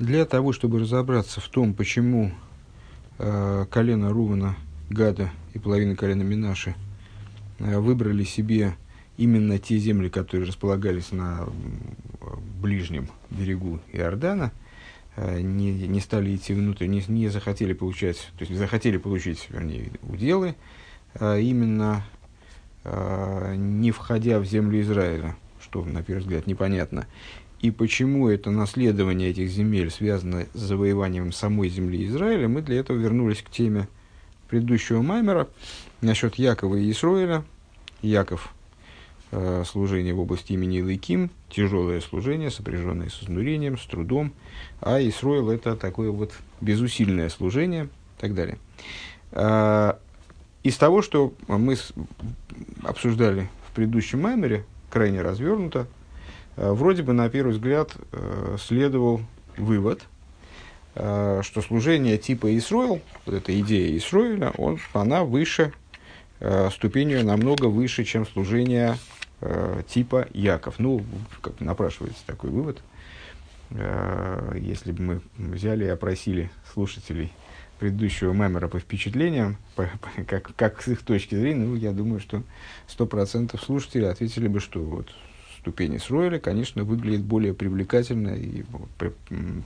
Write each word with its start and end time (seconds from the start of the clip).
Для 0.00 0.24
того, 0.24 0.54
чтобы 0.54 0.78
разобраться 0.78 1.42
в 1.42 1.48
том, 1.48 1.74
почему 1.74 2.32
э, 3.18 3.66
колено 3.70 4.08
Рувана, 4.08 4.56
Гада 4.88 5.30
и 5.52 5.58
половина 5.58 5.94
колена 5.94 6.22
Минаши 6.22 6.74
э, 7.58 7.78
выбрали 7.78 8.24
себе 8.24 8.76
именно 9.18 9.58
те 9.58 9.76
земли, 9.76 10.08
которые 10.08 10.48
располагались 10.48 11.12
на 11.12 11.46
ближнем 12.62 13.10
берегу 13.28 13.78
Иордана, 13.92 14.52
э, 15.16 15.42
не, 15.42 15.70
не 15.86 16.00
стали 16.00 16.34
идти 16.34 16.54
внутрь, 16.54 16.86
не, 16.86 17.04
не 17.06 17.28
захотели 17.28 17.74
получать, 17.74 18.30
то 18.38 18.46
есть 18.46 18.56
захотели 18.56 18.96
получить, 18.96 19.48
вернее, 19.50 19.90
уделы, 20.02 20.54
а 21.14 21.36
именно 21.36 22.04
э, 22.84 23.54
не 23.54 23.90
входя 23.90 24.38
в 24.40 24.46
землю 24.46 24.80
Израиля, 24.80 25.36
что, 25.60 25.84
на 25.84 26.02
первый 26.02 26.20
взгляд, 26.20 26.46
непонятно. 26.46 27.06
И 27.60 27.70
почему 27.70 28.28
это 28.28 28.50
наследование 28.50 29.30
этих 29.30 29.50
земель 29.50 29.90
связано 29.90 30.46
с 30.54 30.58
завоеванием 30.58 31.30
самой 31.30 31.68
земли 31.68 32.06
Израиля, 32.06 32.48
мы 32.48 32.62
для 32.62 32.80
этого 32.80 32.96
вернулись 32.96 33.42
к 33.42 33.50
теме 33.50 33.86
предыдущего 34.48 35.02
Маймера 35.02 35.46
насчет 36.00 36.36
Якова 36.36 36.76
и 36.76 36.90
Исроиля. 36.90 37.44
Яков 38.00 38.54
э, 39.30 39.62
служение 39.66 40.14
в 40.14 40.20
области 40.20 40.54
имени 40.54 40.78
Илайким, 40.78 41.30
тяжелое 41.50 42.00
служение, 42.00 42.50
сопряженное 42.50 43.10
с 43.10 43.22
изнурением, 43.22 43.76
с 43.76 43.84
трудом, 43.84 44.32
а 44.80 44.98
Исроил 45.00 45.50
это 45.50 45.76
такое 45.76 46.10
вот 46.10 46.32
безусильное 46.62 47.28
служение 47.28 47.84
и 47.84 48.20
так 48.20 48.34
далее. 48.34 48.56
Э, 49.32 49.94
из 50.62 50.76
того, 50.78 51.02
что 51.02 51.34
мы 51.46 51.76
обсуждали 52.84 53.50
в 53.68 53.74
предыдущем 53.74 54.22
Маймере, 54.22 54.64
крайне 54.88 55.20
развернуто, 55.20 55.86
вроде 56.56 57.02
бы, 57.02 57.12
на 57.12 57.28
первый 57.28 57.52
взгляд, 57.52 57.94
э, 58.12 58.56
следовал 58.58 59.20
вывод, 59.56 60.02
э, 60.94 61.40
что 61.42 61.62
служение 61.62 62.18
типа 62.18 62.56
Исроил, 62.56 63.00
вот 63.26 63.34
эта 63.34 63.58
идея 63.60 63.96
Исроиля, 63.96 64.50
он, 64.56 64.78
она 64.92 65.24
выше, 65.24 65.72
ступенью 66.72 67.22
намного 67.22 67.66
выше, 67.66 68.04
чем 68.04 68.26
служение 68.26 68.96
типа 69.88 70.26
Яков. 70.32 70.78
Ну, 70.78 71.04
как 71.42 71.60
напрашивается 71.60 72.24
такой 72.24 72.48
вывод. 72.48 72.80
Если 74.58 74.92
бы 74.92 75.02
мы 75.02 75.20
взяли 75.36 75.84
и 75.84 75.88
опросили 75.88 76.50
слушателей 76.72 77.30
предыдущего 77.80 78.32
мемора 78.32 78.68
по 78.68 78.78
впечатлениям, 78.78 79.56
по, 79.74 79.90
по, 80.00 80.24
как, 80.24 80.54
как 80.54 80.82
с 80.82 80.88
их 80.88 81.02
точки 81.02 81.34
зрения, 81.34 81.64
ну, 81.64 81.74
я 81.74 81.92
думаю, 81.92 82.20
что 82.20 82.44
100% 82.86 83.58
слушателей 83.58 84.08
ответили 84.08 84.46
бы, 84.46 84.60
что 84.60 84.80
вот 84.80 85.08
ступени 85.60 85.98
Сройля, 85.98 86.38
конечно, 86.38 86.84
выглядит 86.84 87.22
более 87.22 87.52
привлекательно 87.52 88.30
и 88.30 88.64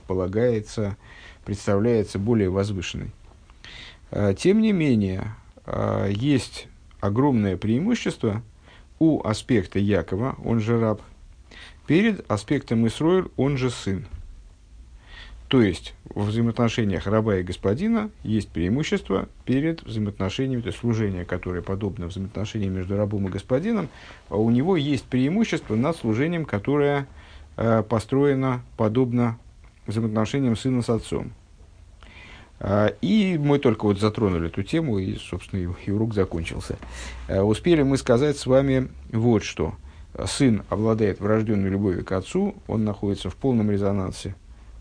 полагается, 0.07 0.97
представляется 1.45 2.19
более 2.19 2.49
возвышенной. 2.49 3.11
А, 4.11 4.33
тем 4.33 4.61
не 4.61 4.73
менее, 4.73 5.35
а, 5.65 6.07
есть 6.09 6.67
огромное 6.99 7.55
преимущество 7.55 8.43
у 8.99 9.25
аспекта 9.25 9.79
Якова, 9.79 10.35
он 10.43 10.59
же 10.59 10.79
раб, 10.79 11.01
перед 11.87 12.29
аспектом 12.29 12.85
Исроиль, 12.87 13.29
он 13.37 13.57
же 13.57 13.69
сын. 13.69 14.05
То 15.47 15.61
есть, 15.61 15.93
в 16.09 16.25
взаимоотношениях 16.25 17.05
раба 17.05 17.37
и 17.37 17.43
господина 17.43 18.09
есть 18.23 18.49
преимущество 18.49 19.29
перед 19.45 19.83
взаимоотношениями, 19.83 20.61
то 20.61 20.67
есть 20.67 20.79
служение, 20.79 21.23
которое 21.23 21.61
подобно 21.61 22.07
взаимоотношениям 22.07 22.73
между 22.73 22.97
рабом 22.97 23.27
и 23.27 23.31
господином, 23.31 23.89
а 24.29 24.37
у 24.37 24.49
него 24.49 24.75
есть 24.75 25.03
преимущество 25.03 25.75
над 25.75 25.95
служением, 25.97 26.45
которое 26.45 27.07
э, 27.57 27.83
построено 27.87 28.63
подобно 28.75 29.37
взаимоотношениям 29.85 30.55
сына 30.55 30.81
с 30.81 30.89
отцом. 30.89 31.31
А, 32.59 32.87
и 33.01 33.37
мы 33.37 33.59
только 33.59 33.85
вот 33.85 33.99
затронули 33.99 34.47
эту 34.47 34.63
тему, 34.63 34.97
и, 34.97 35.15
собственно, 35.17 35.59
и, 35.59 35.67
и 35.85 35.91
урок 35.91 36.15
закончился. 36.15 36.77
А, 37.27 37.43
успели 37.43 37.83
мы 37.83 37.97
сказать 37.97 38.37
с 38.37 38.47
вами 38.47 38.89
вот 39.11 39.43
что. 39.43 39.75
Сын 40.25 40.63
обладает 40.69 41.19
врожденной 41.19 41.69
любовью 41.69 42.03
к 42.03 42.11
отцу, 42.13 42.55
он 42.67 42.83
находится 42.83 43.29
в 43.29 43.35
полном 43.35 43.69
резонансе 43.69 44.33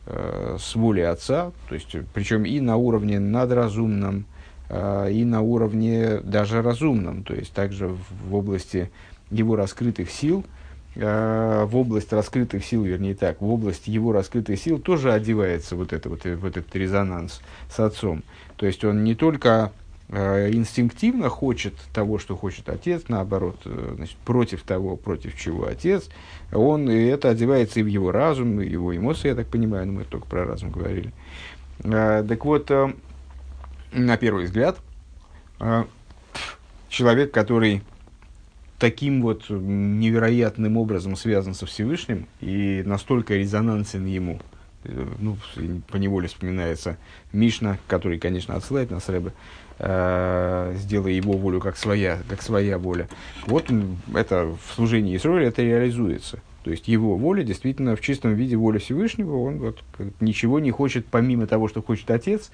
э, 0.07 0.57
с 0.61 0.75
волей 0.75 1.03
отца, 1.03 1.53
то 1.69 1.75
есть, 1.75 1.95
причем 2.13 2.45
и 2.45 2.61
на 2.61 2.77
уровне 2.77 3.19
надразумном, 3.19 4.27
э, 4.69 5.11
и 5.13 5.25
на 5.25 5.41
уровне 5.41 6.21
даже 6.21 6.63
разумном, 6.63 7.23
то 7.23 7.35
есть 7.35 7.53
также 7.53 7.89
в, 7.89 8.35
области 8.35 8.91
его 9.31 9.57
раскрытых 9.57 10.11
сил, 10.11 10.45
э, 10.95 11.65
в 11.67 11.77
область 11.77 12.13
раскрытых 12.13 12.65
сил, 12.65 12.85
вернее 12.85 13.15
так, 13.15 13.41
в 13.41 13.51
область 13.51 13.89
его 13.89 14.13
раскрытых 14.13 14.59
сил 14.59 14.79
тоже 14.79 15.13
одевается 15.13 15.77
вот, 15.77 15.93
это, 15.93 16.09
вот, 16.09 16.25
вот 16.25 16.57
этот 16.57 16.75
резонанс 16.77 17.41
с 17.71 17.81
отцом. 17.81 18.23
То 18.57 18.67
есть 18.67 18.85
он 18.85 19.05
не 19.05 19.15
только 19.15 19.73
Э, 19.73 19.84
инстинктивно 20.11 21.29
хочет 21.29 21.75
того, 21.93 22.19
что 22.19 22.37
хочет 22.37 22.69
отец, 22.69 23.05
наоборот, 23.09 23.61
э, 23.65 23.95
значит, 23.97 24.17
против 24.19 24.63
того, 24.63 24.97
против 24.97 25.39
чего 25.39 25.67
отец, 25.67 26.09
он, 26.53 26.91
и 26.91 27.05
это 27.07 27.31
одевается 27.31 27.81
и 27.81 27.83
в 27.83 27.87
его 27.87 28.13
разум, 28.13 28.61
и 28.61 28.67
в 28.67 28.71
его 28.71 28.97
эмоции, 28.97 29.29
я 29.29 29.35
так 29.35 29.47
понимаю, 29.47 29.87
но 29.87 29.93
мы 29.95 30.05
только 30.05 30.27
про 30.27 30.45
разум 30.45 30.71
говорили. 30.71 31.13
А, 31.85 32.23
так 32.23 32.45
вот, 32.45 32.71
на 33.93 34.17
первый 34.19 34.45
взгляд, 34.45 34.79
человек, 36.89 37.33
который 37.33 37.83
таким 38.79 39.23
вот 39.23 39.49
невероятным 39.49 40.77
образом 40.77 41.17
связан 41.17 41.55
со 41.55 41.65
Всевышним 41.65 42.27
и 42.41 42.83
настолько 42.85 43.35
резонансен 43.35 44.05
ему, 44.05 44.41
ну, 44.85 45.39
по 45.89 45.97
неволе 45.97 46.29
вспоминается 46.29 46.99
Мишна, 47.33 47.79
который, 47.89 48.19
конечно, 48.19 48.55
отсылает 48.55 48.91
нас 48.91 49.09
Рэбе, 49.09 49.33
э, 49.79 50.75
сделая 50.77 51.13
его 51.13 51.35
волю 51.35 51.61
как 51.61 51.77
своя, 51.77 52.19
как 52.29 52.43
своя 52.43 52.79
воля. 52.79 53.09
Вот 53.47 53.71
это 54.15 54.47
в 54.47 54.75
служении 54.75 55.17
Исроиля 55.17 55.49
это 55.49 55.63
реализуется. 55.63 56.41
То 56.65 56.71
есть 56.71 56.89
его 56.89 57.17
воля 57.17 57.43
действительно 57.43 57.95
в 57.95 58.01
чистом 58.01 58.35
виде 58.35 58.57
воля 58.57 58.79
Всевышнего, 58.79 59.37
он 59.37 59.59
вот 59.59 59.83
ничего 60.21 60.61
не 60.61 60.71
хочет 60.71 61.05
помимо 61.07 61.47
того, 61.47 61.69
что 61.69 61.83
хочет 61.83 62.11
отец, 62.11 62.51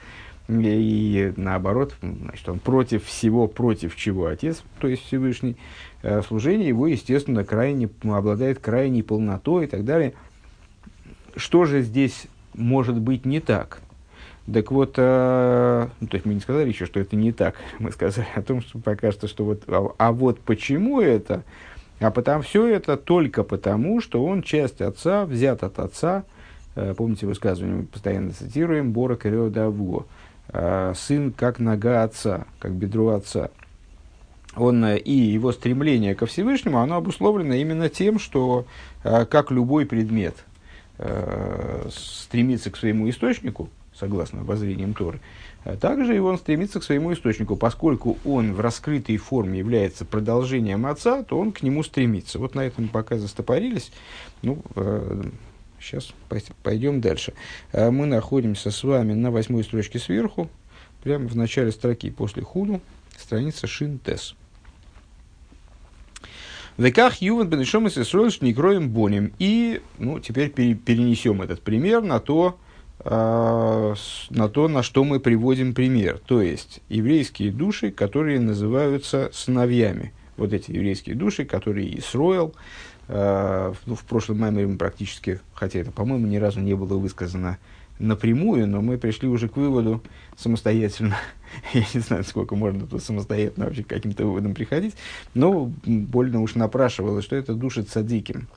и, 0.48 1.32
наоборот, 1.36 1.94
значит, 2.02 2.48
он 2.48 2.58
против 2.58 3.04
всего, 3.04 3.46
против 3.46 3.94
чего 3.94 4.26
отец, 4.26 4.64
то 4.80 4.88
есть 4.88 5.04
Всевышний, 5.06 5.56
э, 6.02 6.22
служение 6.22 6.66
его, 6.66 6.88
естественно, 6.88 7.44
крайне, 7.44 7.88
обладает 8.02 8.58
крайней 8.58 9.04
полнотой 9.04 9.66
и 9.66 9.68
так 9.68 9.84
далее. 9.84 10.14
Что 11.36 11.64
же 11.64 11.82
здесь 11.82 12.26
может 12.54 12.98
быть 12.98 13.24
не 13.24 13.38
так? 13.38 13.80
Так 14.52 14.70
вот, 14.72 14.94
э, 14.96 15.88
ну, 16.00 16.06
то 16.06 16.14
есть 16.14 16.26
мы 16.26 16.34
не 16.34 16.40
сказали 16.40 16.68
еще, 16.68 16.86
что 16.86 17.00
это 17.00 17.16
не 17.16 17.32
так. 17.32 17.56
Мы 17.78 17.92
сказали 17.92 18.26
о 18.34 18.42
том, 18.42 18.60
что 18.62 18.78
пока 18.78 19.12
что, 19.12 19.28
что 19.28 19.44
вот, 19.44 19.62
а, 19.68 19.92
а 19.96 20.12
вот 20.12 20.40
почему 20.40 21.00
это? 21.00 21.44
А 22.00 22.10
потому 22.10 22.42
все 22.42 22.66
это 22.66 22.96
только 22.96 23.44
потому, 23.44 24.00
что 24.00 24.24
он 24.24 24.42
часть 24.42 24.80
отца, 24.80 25.26
взят 25.26 25.62
от 25.62 25.78
отца. 25.78 26.24
Э, 26.74 26.94
помните 26.96 27.26
высказывание, 27.26 27.78
мы 27.78 27.84
постоянно 27.84 28.32
цитируем, 28.32 28.92
Бора 28.92 29.16
Даву. 29.16 30.06
Э, 30.52 30.94
сын 30.96 31.32
как 31.32 31.60
нога 31.60 32.02
отца, 32.02 32.46
как 32.58 32.72
бедро 32.72 33.10
отца. 33.10 33.50
Он, 34.56 34.84
э, 34.84 34.98
и 34.98 35.12
его 35.12 35.52
стремление 35.52 36.14
ко 36.14 36.26
Всевышнему, 36.26 36.78
оно 36.78 36.96
обусловлено 36.96 37.54
именно 37.54 37.88
тем, 37.88 38.18
что, 38.18 38.66
э, 39.04 39.26
как 39.26 39.50
любой 39.50 39.86
предмет, 39.86 40.36
стремится 41.90 42.70
к 42.70 42.76
своему 42.76 43.08
источнику, 43.08 43.70
согласно 44.00 44.42
воззрениям 44.42 44.94
Торы. 44.94 45.20
А 45.64 45.76
также 45.76 46.16
и 46.16 46.18
он 46.18 46.38
стремится 46.38 46.80
к 46.80 46.84
своему 46.84 47.12
источнику. 47.12 47.54
Поскольку 47.54 48.18
он 48.24 48.54
в 48.54 48.60
раскрытой 48.60 49.18
форме 49.18 49.58
является 49.58 50.04
продолжением 50.04 50.86
отца, 50.86 51.22
то 51.22 51.38
он 51.38 51.52
к 51.52 51.62
нему 51.62 51.82
стремится. 51.82 52.38
Вот 52.38 52.54
на 52.54 52.62
этом 52.62 52.88
пока 52.88 53.18
застопорились. 53.18 53.92
Ну, 54.42 54.62
э, 54.74 55.22
сейчас 55.78 56.12
пойдем 56.62 57.00
дальше. 57.00 57.34
Э, 57.72 57.90
мы 57.90 58.06
находимся 58.06 58.70
с 58.70 58.82
вами 58.82 59.12
на 59.12 59.30
восьмой 59.30 59.62
строчке 59.62 59.98
сверху, 59.98 60.48
прямо 61.02 61.28
в 61.28 61.36
начале 61.36 61.70
строки 61.70 62.10
после 62.10 62.42
худу, 62.42 62.80
страница 63.18 63.66
Шинтес. 63.66 64.34
Веках 66.78 67.16
Юван 67.20 67.48
Бенешом 67.48 67.86
и 67.86 67.90
Сесроиш 67.90 68.40
Некроем 68.40 68.88
Бонем. 68.88 69.34
И 69.38 69.82
ну, 69.98 70.18
теперь 70.18 70.48
перенесем 70.48 71.42
этот 71.42 71.60
пример 71.60 72.00
на 72.00 72.20
то, 72.20 72.56
а, 72.56 72.69
на 73.04 74.48
то, 74.52 74.68
на 74.68 74.82
что 74.82 75.04
мы 75.04 75.20
приводим 75.20 75.74
пример. 75.74 76.18
То 76.18 76.42
есть, 76.42 76.80
еврейские 76.88 77.50
души, 77.50 77.90
которые 77.90 78.40
называются 78.40 79.30
сыновьями. 79.32 80.12
Вот 80.36 80.52
эти 80.52 80.70
еврейские 80.72 81.16
души, 81.16 81.44
которые 81.44 81.98
Исроил, 81.98 82.54
э, 83.08 83.72
ну, 83.86 83.94
в 83.94 84.04
прошлом 84.04 84.40
маме 84.40 84.66
мы 84.66 84.76
практически, 84.76 85.40
хотя 85.54 85.80
это, 85.80 85.90
по-моему, 85.90 86.26
ни 86.26 86.36
разу 86.36 86.60
не 86.60 86.74
было 86.74 86.98
высказано 86.98 87.58
напрямую, 88.00 88.66
но 88.66 88.80
мы 88.80 88.98
пришли 88.98 89.28
уже 89.28 89.48
к 89.48 89.56
выводу 89.56 90.02
самостоятельно. 90.36 91.16
Я 91.74 91.84
не 91.94 92.00
знаю, 92.00 92.24
сколько 92.24 92.56
можно 92.56 92.86
тут 92.86 93.02
самостоятельно 93.02 93.66
вообще 93.66 93.84
к 93.84 93.88
каким-то 93.88 94.24
выводам 94.24 94.54
приходить, 94.54 94.94
но 95.34 95.70
больно 95.84 96.40
уж 96.40 96.54
напрашивалось, 96.54 97.24
что 97.24 97.36
это 97.36 97.54
души 97.54 97.82
цадиким. 97.82 98.48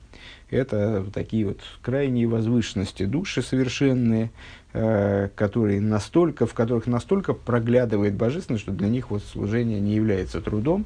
Это 0.54 1.04
такие 1.12 1.46
вот 1.46 1.58
крайние 1.82 2.28
возвышенности, 2.28 3.04
души 3.04 3.42
совершенные, 3.42 4.30
э, 4.72 5.28
которые 5.34 5.80
настолько, 5.80 6.46
в 6.46 6.54
которых 6.54 6.86
настолько 6.86 7.34
проглядывает 7.34 8.14
божественность, 8.14 8.62
что 8.62 8.72
для 8.72 8.88
них 8.88 9.10
вот 9.10 9.24
служение 9.24 9.80
не 9.80 9.94
является 9.96 10.40
трудом, 10.40 10.84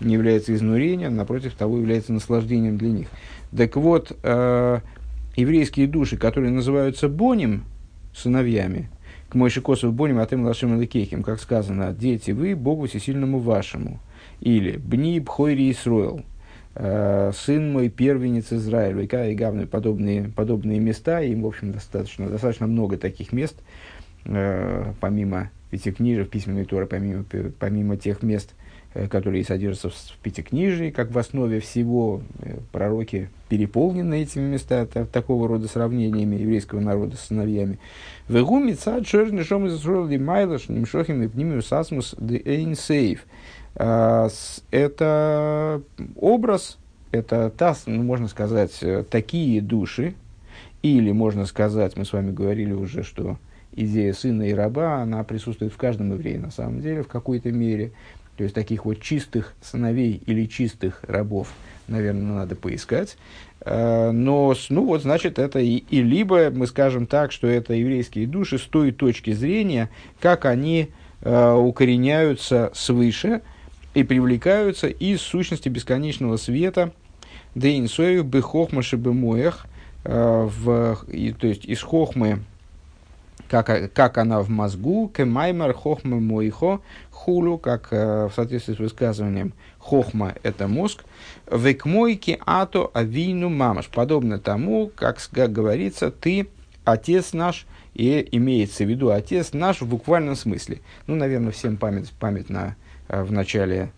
не 0.00 0.14
является 0.14 0.52
изнурением, 0.52 1.14
напротив 1.14 1.54
того, 1.54 1.78
является 1.78 2.12
наслаждением 2.12 2.76
для 2.76 2.90
них. 2.90 3.08
Так 3.56 3.76
вот, 3.76 4.16
э, 4.22 4.80
еврейские 5.36 5.86
души, 5.86 6.16
которые 6.16 6.50
называются 6.50 7.08
боним, 7.08 7.62
сыновьями, 8.16 8.90
к 9.28 9.34
Мойши 9.36 9.60
Косов 9.60 9.92
Боним 9.92 10.18
Атем 10.18 10.44
Лашем 10.44 10.80
Лекехим, 10.80 11.22
как 11.22 11.40
сказано, 11.40 11.92
дети 11.92 12.32
вы, 12.32 12.56
Богу 12.56 12.88
всесильному 12.88 13.38
вашему. 13.38 14.00
Или 14.40 14.76
Бни 14.76 15.20
Бхойри 15.20 15.70
Исроил, 15.70 16.18
э, 16.18 16.37
сын 16.78 17.72
мой, 17.72 17.88
первенец 17.88 18.52
Израиля, 18.52 19.02
и 19.02 19.34
Гавны, 19.34 19.66
подобные, 19.66 20.30
подобные 20.34 20.78
места, 20.78 21.20
им, 21.22 21.42
в 21.42 21.46
общем, 21.46 21.72
достаточно, 21.72 22.28
достаточно 22.28 22.66
много 22.66 22.96
таких 22.96 23.32
мест, 23.32 23.56
э, 24.24 24.92
помимо 25.00 25.50
пятикнижия, 25.70 26.24
в 26.24 26.28
письменной 26.28 26.64
Торы, 26.64 26.86
помимо, 26.86 27.24
помимо 27.58 27.96
тех 27.96 28.22
мест, 28.22 28.54
Э, 28.94 29.06
которые 29.06 29.44
содержатся 29.44 29.90
в 29.90 30.16
Пятикнижии, 30.22 30.90
как 30.90 31.10
в 31.10 31.18
основе 31.18 31.60
всего. 31.60 32.22
Э, 32.40 32.56
пророки 32.72 33.28
переполнены 33.50 34.22
этими 34.22 34.42
местами, 34.42 34.88
такого 35.12 35.46
рода 35.46 35.68
сравнениями 35.68 36.36
еврейского 36.36 36.80
народа 36.80 37.16
с 37.16 37.26
сыновьями. 37.26 37.78
Вегуми 38.28 38.72
цад 38.72 39.06
шерни 39.06 39.42
шом 39.42 39.66
из 39.66 39.84
майлаш 39.84 40.68
нимшохим 40.68 41.22
и 41.22 41.28
пнимиус 41.28 41.70
асмус 41.70 42.14
де 42.18 42.74
сейф. 42.74 43.26
А, 43.74 44.28
это 44.70 45.82
образ, 46.16 46.78
это 47.10 47.50
та, 47.50 47.76
ну, 47.86 48.02
можно 48.02 48.28
сказать, 48.28 48.78
э, 48.82 49.04
такие 49.08 49.60
души, 49.60 50.14
или 50.82 51.12
можно 51.12 51.46
сказать, 51.46 51.96
мы 51.96 52.04
с 52.04 52.12
вами 52.12 52.32
говорили 52.32 52.72
уже, 52.72 53.02
что 53.02 53.38
идея 53.72 54.12
сына 54.12 54.42
и 54.44 54.52
раба, 54.52 55.02
она 55.02 55.22
присутствует 55.24 55.72
в 55.72 55.76
каждом 55.76 56.12
еврее 56.12 56.38
на 56.38 56.50
самом 56.50 56.80
деле, 56.80 57.02
в 57.02 57.08
какой-то 57.08 57.50
мере 57.52 57.92
то 58.38 58.44
есть 58.44 58.54
таких 58.54 58.84
вот 58.84 59.00
чистых 59.00 59.52
сыновей 59.60 60.22
или 60.24 60.46
чистых 60.46 61.02
рабов, 61.02 61.52
наверное, 61.88 62.34
надо 62.34 62.54
поискать. 62.54 63.18
Э, 63.60 64.12
но, 64.12 64.54
ну 64.68 64.84
вот, 64.84 65.02
значит, 65.02 65.40
это 65.40 65.58
и, 65.58 65.78
и 65.90 66.02
либо 66.02 66.50
мы 66.50 66.68
скажем 66.68 67.06
так, 67.08 67.32
что 67.32 67.48
это 67.48 67.74
еврейские 67.74 68.28
души 68.28 68.58
с 68.58 68.62
той 68.62 68.92
точки 68.92 69.32
зрения, 69.32 69.90
как 70.20 70.44
они 70.44 70.90
э, 71.20 71.52
укореняются 71.52 72.70
свыше 72.74 73.42
и 73.98 74.04
привлекаются 74.04 74.86
из 74.86 75.20
сущности 75.20 75.68
бесконечного 75.68 76.36
света, 76.36 76.92
дейнсоев 77.56 78.24
бехохма 78.24 78.82
шебемоях, 78.82 79.66
э, 80.04 80.48
в, 80.48 80.98
то 81.40 81.46
есть 81.48 81.64
из 81.64 81.82
хохмы 81.82 82.44
как, 83.48 83.92
как 83.92 84.18
она 84.18 84.40
в 84.40 84.50
мозгу, 84.50 85.10
кемаймар 85.12 85.74
хохма 85.74 86.20
мойхо, 86.20 86.80
хулу, 87.10 87.58
как 87.58 87.88
э, 87.90 88.28
в 88.28 88.34
соответствии 88.36 88.74
с 88.74 88.78
высказыванием 88.78 89.52
хохма– 89.78 90.34
это 90.44 90.68
мозг, 90.68 91.04
векмойки 91.50 92.38
ато 92.46 92.88
авину 92.94 93.48
мамаш, 93.48 93.88
подобно 93.88 94.38
тому, 94.38 94.92
как, 94.94 95.18
как 95.32 95.50
говорится, 95.50 96.12
ты 96.12 96.46
отец 96.84 97.32
наш, 97.32 97.66
и 97.94 98.28
имеется 98.30 98.84
в 98.84 98.88
виду 98.88 99.10
отец 99.10 99.52
наш 99.54 99.80
в 99.80 99.88
буквальном 99.88 100.36
смысле. 100.36 100.82
Ну, 101.08 101.16
наверное, 101.16 101.50
всем 101.50 101.76
память, 101.76 102.12
память 102.12 102.48
на, 102.48 102.68
э, 102.68 102.87
в 103.08 103.32
начале 103.32 103.92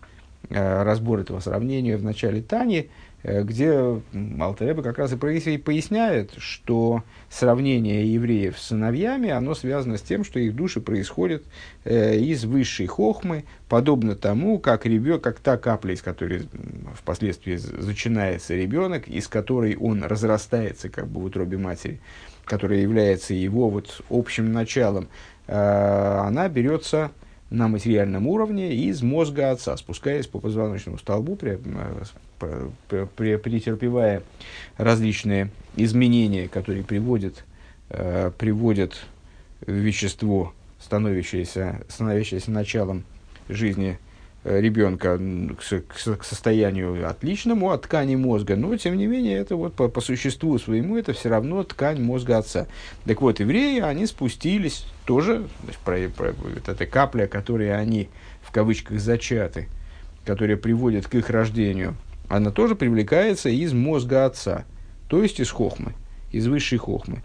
э, 0.49 0.83
разбора 0.83 1.21
этого 1.21 1.39
сравнения, 1.39 1.97
в 1.97 2.03
начале 2.03 2.41
Тани, 2.41 2.89
Э, 3.23 3.43
где 3.43 4.01
Алтареба 4.39 4.81
как 4.81 4.97
раз 4.97 5.13
и 5.13 5.57
поясняет, 5.57 6.33
что 6.37 7.03
сравнение 7.29 8.11
евреев 8.11 8.57
с 8.57 8.67
сыновьями, 8.67 9.29
оно 9.29 9.53
связано 9.53 9.97
с 9.97 10.01
тем, 10.01 10.23
что 10.23 10.39
их 10.39 10.55
души 10.55 10.81
происходят 10.81 11.43
э, 11.83 12.17
из 12.17 12.45
высшей 12.45 12.87
хохмы, 12.87 13.45
подобно 13.69 14.15
тому, 14.15 14.57
как, 14.57 14.85
ребенок, 14.85 15.21
как 15.21 15.39
та 15.39 15.57
капля, 15.57 15.93
из 15.93 16.01
которой 16.01 16.47
впоследствии 16.95 17.57
зачинается 17.57 18.55
ребенок, 18.55 19.07
из 19.07 19.27
которой 19.27 19.75
он 19.75 20.03
разрастается 20.03 20.89
как 20.89 21.07
бы 21.07 21.21
в 21.21 21.25
утробе 21.25 21.57
матери, 21.57 21.99
которая 22.45 22.79
является 22.79 23.35
его 23.35 23.69
вот 23.69 24.01
общим 24.09 24.51
началом, 24.51 25.09
э, 25.45 25.53
она 25.53 26.49
берется 26.49 27.11
на 27.51 27.67
материальном 27.67 28.25
уровне 28.27 28.73
из 28.73 29.03
мозга 29.03 29.51
отца, 29.51 29.75
спускаясь 29.77 30.25
по 30.25 30.39
позвоночному 30.39 30.97
столбу, 30.97 31.35
претерпевая 32.39 34.23
различные 34.77 35.49
изменения, 35.75 36.47
которые 36.47 36.83
приводят, 36.83 37.43
э, 37.89 38.31
приводят 38.37 38.95
вещество, 39.67 40.53
становящееся, 40.79 41.81
становящееся 41.89 42.51
началом 42.51 43.03
жизни 43.49 43.99
э, 43.99 44.10
ребенка 44.43 45.17
к, 45.17 46.17
к, 46.17 46.23
состоянию 46.23 47.07
отличному 47.07 47.71
от 47.71 47.83
ткани 47.83 48.15
мозга, 48.15 48.55
но 48.55 48.75
тем 48.77 48.97
не 48.97 49.07
менее 49.07 49.37
это 49.37 49.55
вот 49.55 49.73
по, 49.73 49.87
по 49.87 50.01
существу 50.01 50.57
своему 50.57 50.97
это 50.97 51.13
все 51.13 51.29
равно 51.29 51.63
ткань 51.63 52.01
мозга 52.01 52.37
отца. 52.37 52.67
Так 53.05 53.21
вот, 53.21 53.39
евреи, 53.39 53.79
они 53.79 54.05
спустились 54.05 54.85
тоже, 55.05 55.47
значит, 55.63 55.81
про, 55.81 56.09
про, 56.09 56.33
вот 56.33 56.69
эта 56.69 56.85
капля, 56.85 57.27
которой 57.27 57.75
они 57.75 58.09
в 58.41 58.51
кавычках 58.51 58.99
зачаты, 58.99 59.67
которая 60.25 60.57
приводит 60.57 61.07
к 61.07 61.15
их 61.15 61.29
рождению– 61.29 61.95
она 62.31 62.49
тоже 62.49 62.75
привлекается 62.75 63.49
из 63.49 63.73
мозга 63.73 64.25
отца, 64.25 64.63
то 65.09 65.21
есть 65.21 65.41
из 65.41 65.51
хохмы, 65.51 65.93
из 66.31 66.47
высшей 66.47 66.77
хохмы. 66.77 67.21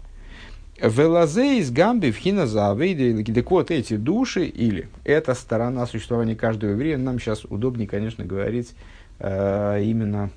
Велазе 0.81 1.59
из 1.59 1.71
гамби 1.71 2.11
в 2.11 2.17
хиназавейде, 2.17 3.23
так 3.33 3.51
вот 3.51 3.71
эти 3.71 3.95
души, 3.95 4.45
или 4.45 4.89
эта 5.03 5.33
сторона 5.33 5.85
существования 5.87 6.35
каждого 6.35 6.71
еврея, 6.71 6.97
нам 6.97 7.19
сейчас 7.19 7.45
удобнее, 7.45 7.87
конечно, 7.87 8.23
говорить 8.25 8.73
э, 9.19 9.81
именно 9.83 10.29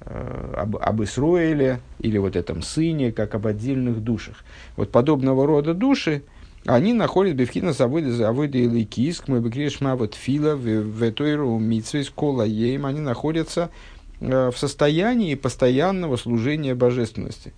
э, 0.00 0.54
об, 0.56 0.76
об 0.76 1.02
Исроиле, 1.02 1.80
или 2.00 2.18
вот 2.18 2.34
этом 2.34 2.62
сыне, 2.62 3.12
как 3.12 3.34
об 3.34 3.46
отдельных 3.46 4.02
душах. 4.02 4.44
Вот 4.76 4.90
подобного 4.90 5.46
рода 5.46 5.74
души, 5.74 6.22
они 6.66 6.92
находят 6.92 7.36
бифхина 7.36 7.72
заводы 7.72 8.10
заводы 8.10 8.58
или 8.58 8.82
киск, 8.84 9.28
мы 9.28 9.40
бы 9.40 9.50
вот 9.96 10.14
фила, 10.14 10.56
в 10.56 11.12
тойру 11.12 11.58
митсвейс 11.58 12.10
кола 12.10 12.42
ейм, 12.42 12.84
они 12.84 13.00
находятся 13.00 13.70
Э, 14.20 14.50
в 14.52 14.58
состоянии 14.58 15.34
постоянного 15.34 16.16
служения 16.16 16.74
божественности. 16.74 17.52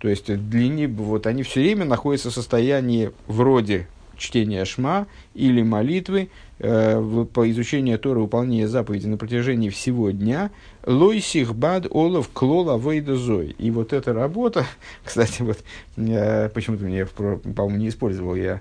То 0.00 0.08
есть 0.08 0.34
для 0.48 0.88
вот 0.88 1.26
они 1.26 1.42
все 1.42 1.60
время 1.60 1.84
находятся 1.84 2.30
в 2.30 2.34
состоянии 2.34 3.10
вроде 3.26 3.86
чтения 4.20 4.64
шма 4.64 5.06
или 5.34 5.62
молитвы, 5.62 6.30
э, 6.58 7.24
по 7.32 7.50
изучению 7.50 7.98
Тора, 7.98 8.20
выполнения 8.20 8.68
заповеди 8.68 9.06
на 9.06 9.16
протяжении 9.16 9.70
всего 9.70 10.10
дня, 10.10 10.50
лойсих 10.86 11.54
бад 11.54 11.86
олов 11.90 12.30
клола 12.32 12.78
вейдозой. 12.78 13.56
И 13.58 13.70
вот 13.70 13.92
эта 13.92 14.12
работа, 14.12 14.64
кстати, 15.04 15.42
вот 15.42 15.58
э, 15.96 16.48
почему-то 16.50 16.84
мне, 16.84 17.06
по-моему, 17.06 17.76
не 17.76 17.88
использовал 17.88 18.34
я 18.34 18.60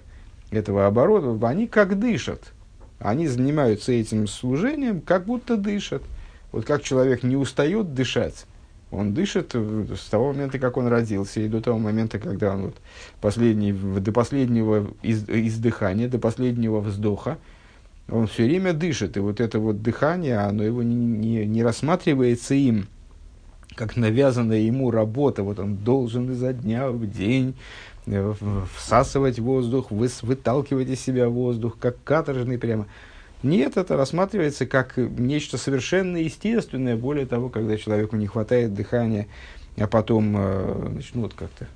этого 0.52 0.88
оборота, 0.88 1.48
они 1.48 1.68
как 1.68 2.00
дышат. 2.00 2.54
Они 3.00 3.28
занимаются 3.28 3.92
этим 3.92 4.28
служением, 4.28 5.00
как 5.00 5.26
будто 5.26 5.56
дышат. 5.56 6.04
Вот 6.52 6.66
как 6.66 6.84
человек 6.84 7.24
не 7.24 7.36
устает 7.36 7.94
дышать, 7.94 8.46
он 8.92 9.14
дышит 9.14 9.54
с 9.54 10.10
того 10.10 10.34
момента, 10.34 10.60
как 10.60 10.78
он 10.78 10.88
родился, 10.88 11.42
и 11.42 11.48
до 11.48 11.62
того 11.62 11.78
момента, 11.78 12.20
когда 12.20 12.54
он 12.54 12.64
вот 12.64 12.76
последний, 13.22 13.72
до 13.72 14.12
последнего 14.12 14.88
из, 15.02 15.28
издыхания, 15.30 16.08
до 16.08 16.18
последнего 16.18 16.80
вздоха, 16.80 17.38
он 18.10 18.28
все 18.28 18.46
время 18.46 18.74
дышит. 18.74 19.18
И 19.18 19.20
вот 19.20 19.40
это 19.40 19.60
вот 19.60 19.84
дыхание, 19.84 20.40
оно 20.40 20.64
его 20.64 20.82
не, 20.82 20.96
не, 20.96 21.46
не 21.46 21.64
рассматривается 21.64 22.56
им 22.56 22.88
как 23.80 23.96
навязанная 23.96 24.60
ему 24.60 24.92
работа. 24.92 25.42
Вот 25.44 25.60
он 25.60 25.78
должен 25.78 26.30
изо 26.32 26.52
дня 26.52 26.90
в 26.90 27.10
день 27.10 27.56
э, 28.08 28.34
всасывать 28.76 29.40
воздух, 29.40 29.92
выталкивать 29.92 30.90
из 30.90 31.00
себя 31.00 31.30
воздух, 31.30 31.78
как 31.80 31.96
каторжный 32.04 32.58
прямо. 32.58 32.88
Нет, 33.42 33.78
это 33.78 33.96
рассматривается 33.96 34.66
как 34.66 34.98
нечто 34.98 35.58
совершенно 35.58 36.18
естественное. 36.18 36.98
Более 36.98 37.26
того, 37.26 37.50
когда 37.50 37.78
человеку 37.78 38.18
не 38.18 38.28
хватает 38.28 38.74
дыхания, 38.74 39.28
а 39.78 39.88
потом, 39.88 40.36
э, 40.38 40.88
значит, 40.92 41.16
ну 41.16 41.22
вот 41.22 41.34
как-то 41.34 41.68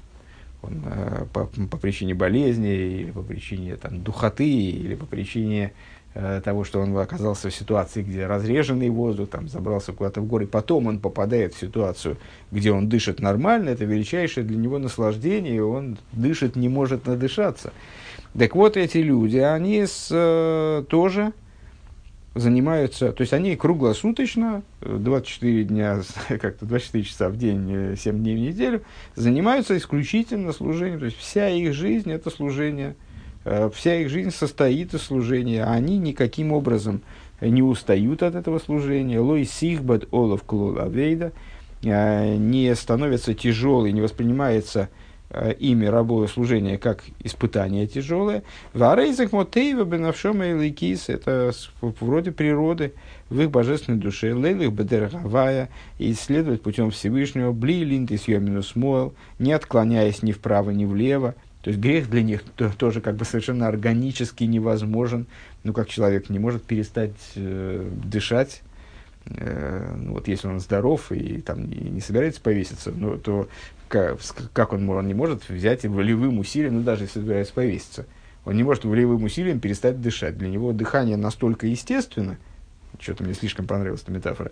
он 0.62 0.84
э, 0.86 1.26
по, 1.32 1.46
по 1.46 1.78
причине 1.78 2.14
болезни, 2.16 2.70
или 2.70 3.12
по 3.12 3.22
причине 3.22 3.78
там, 3.78 4.02
духоты, 4.02 4.50
или 4.50 4.96
по 4.96 5.06
причине 5.06 5.72
э, 6.16 6.42
того, 6.44 6.66
что 6.66 6.82
он 6.82 6.98
оказался 6.98 7.50
в 7.50 7.56
ситуации, 7.56 8.04
где 8.04 8.26
разреженный 8.26 8.90
воздух, 8.90 9.30
там, 9.30 9.48
забрался 9.48 9.94
куда-то 9.94 10.20
в 10.20 10.28
горы, 10.28 10.48
потом 10.48 10.88
он 10.88 11.00
попадает 11.00 11.54
в 11.54 11.60
ситуацию, 11.60 12.18
где 12.52 12.74
он 12.74 12.90
дышит 12.90 13.22
нормально, 13.22 13.70
это 13.70 13.86
величайшее 13.86 14.46
для 14.46 14.58
него 14.58 14.80
наслаждение, 14.80 15.64
он 15.64 15.98
дышит, 16.12 16.58
не 16.58 16.68
может 16.68 17.08
надышаться. 17.08 17.72
Так 18.38 18.56
вот, 18.56 18.76
эти 18.76 18.98
люди, 18.98 19.38
они 19.38 19.86
с, 19.86 20.10
э, 20.12 20.84
тоже 20.90 21.32
занимаются, 22.36 23.12
то 23.12 23.22
есть 23.22 23.34
они 23.34 23.56
круглосуточно, 23.56 24.64
24 24.82 25.64
дня, 25.66 26.02
как-то 26.28 26.66
24 26.66 27.04
часа 27.04 27.30
в 27.30 27.38
день, 27.38 27.96
7 27.96 28.18
дней 28.18 28.36
в 28.36 28.40
неделю, 28.40 28.82
занимаются 29.16 29.78
исключительно 29.78 30.52
служением. 30.52 31.00
То 31.00 31.06
есть 31.06 31.18
вся 31.18 31.50
их 31.50 31.74
жизнь 31.74 32.12
это 32.12 32.30
служение, 32.30 32.96
э, 33.46 33.70
вся 33.74 33.96
их 33.96 34.10
жизнь 34.10 34.32
состоит 34.32 34.94
из 34.94 35.02
служения. 35.04 35.64
Они 35.64 35.98
никаким 35.98 36.52
образом 36.52 37.02
не 37.40 37.62
устают 37.62 38.24
от 38.24 38.36
этого 38.36 38.60
служения. 38.60 39.20
Лой 39.20 39.46
сихбад 39.46 40.08
олов 40.12 40.44
клол 40.44 40.80
авейда 40.80 41.34
э, 41.84 42.36
не 42.36 42.74
становится 42.76 43.34
тяжелый, 43.34 43.92
не 43.92 44.02
воспринимается 44.02 44.90
Э, 44.90 45.03
ими 45.60 45.86
рабое 45.86 46.28
служение 46.28 46.78
как 46.78 47.04
испытание 47.20 47.88
тяжелое. 47.88 48.44
Варейзах 48.74 49.32
мотейва 49.32 49.84
бенавшома 49.84 50.48
и 50.48 50.54
лейкис– 50.54 51.06
это 51.10 51.52
вроде 51.82 52.32
природы 52.32 52.94
в 53.30 53.42
их 53.42 53.52
божественной 53.52 54.00
душе. 54.00 54.34
Лейлих 54.34 54.72
бедергавая 54.72 55.70
исследовать 56.00 56.62
путем 56.62 56.92
Всевышнего 56.92 57.52
бли 57.52 57.84
линтис 57.84 58.28
йоминус 58.28 58.76
моэл, 58.76 59.14
не 59.40 59.54
отклоняясь 59.54 60.24
ни 60.24 60.32
вправо, 60.32 60.72
ни 60.72 60.86
влево. 60.86 61.36
То 61.64 61.70
есть 61.70 61.80
грех 61.80 62.10
для 62.10 62.24
них 62.24 62.44
тоже 62.78 63.00
как 63.00 63.16
бы 63.16 63.24
совершенно 63.24 63.68
органически 63.68 64.44
невозможен. 64.44 65.28
Ну, 65.64 65.72
как 65.72 65.88
человек 65.88 66.30
не 66.30 66.38
может 66.38 66.64
перестать 66.64 67.16
э, 67.36 67.90
дышать, 68.04 68.62
э, 69.28 69.96
ну, 69.98 70.12
вот 70.14 70.28
если 70.28 70.50
он 70.50 70.60
здоров 70.60 71.12
и 71.14 71.40
там 71.40 71.70
не, 71.70 71.78
не 71.90 72.02
собирается 72.02 72.42
повеситься, 72.42 72.92
ну, 72.94 73.18
то 73.18 73.48
как, 74.54 74.74
он, 74.74 74.90
он 74.90 75.08
не 75.08 75.14
может 75.14 75.48
взять 75.48 75.86
волевым 75.86 76.40
усилием, 76.40 76.78
ну 76.78 76.82
даже 76.82 77.04
если 77.04 77.20
собирается 77.20 77.54
повеситься, 77.54 78.06
он 78.44 78.56
не 78.58 78.64
может 78.64 78.86
волевым 78.86 79.24
усилием 79.24 79.60
перестать 79.60 80.02
дышать. 80.02 80.38
Для 80.38 80.50
него 80.50 80.74
дыхание 80.74 81.16
настолько 81.16 81.68
естественно, 81.68 82.38
что-то 83.00 83.24
мне 83.24 83.34
слишком 83.34 83.68
понравилась 83.68 84.02
эта 84.02 84.12
метафора, 84.12 84.52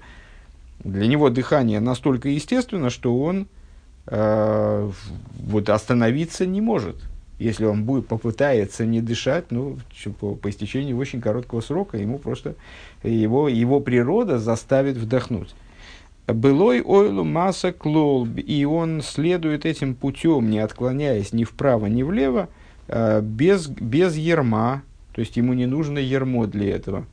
для 0.83 1.07
него 1.07 1.29
дыхание 1.29 1.79
настолько 1.79 2.29
естественно, 2.29 2.89
что 2.89 3.17
он 3.17 3.48
э, 4.07 4.91
вот 5.39 5.69
остановиться 5.69 6.45
не 6.45 6.62
может. 6.62 6.98
Если 7.39 7.65
он 7.65 7.86
будет, 7.86 8.07
попытается 8.07 8.86
не 8.86 9.01
дышать, 9.01 9.45
ну, 9.50 9.79
по, 10.19 10.36
по 10.36 10.50
истечении 10.51 10.93
очень 10.93 11.21
короткого 11.21 11.62
срока, 11.62 11.98
ему 11.98 12.19
просто 12.19 12.53
его, 13.01 13.50
его 13.50 13.79
природа 13.79 14.38
заставит 14.38 14.98
вдохнуть. 14.98 15.55
Былой 16.28 16.82
ойлу 16.82 17.24
масса 17.24 17.72
клол, 17.72 18.28
и 18.28 18.63
он 18.63 19.01
следует 19.01 19.66
этим 19.66 19.96
путем, 19.96 20.50
не 20.50 20.60
отклоняясь 20.60 21.34
ни 21.34 21.44
вправо, 21.44 21.88
ни 21.88 22.04
влево, 22.04 22.48
а, 22.88 23.22
без, 23.22 23.68
без 23.68 24.16
ерма, 24.16 24.84
то 25.13 25.22
есть 25.22 25.36
ему 25.38 25.54
не 25.54 25.66
нужно 25.66 25.98
ермо 25.98 26.48
для 26.48 26.75
этого. 26.75 27.06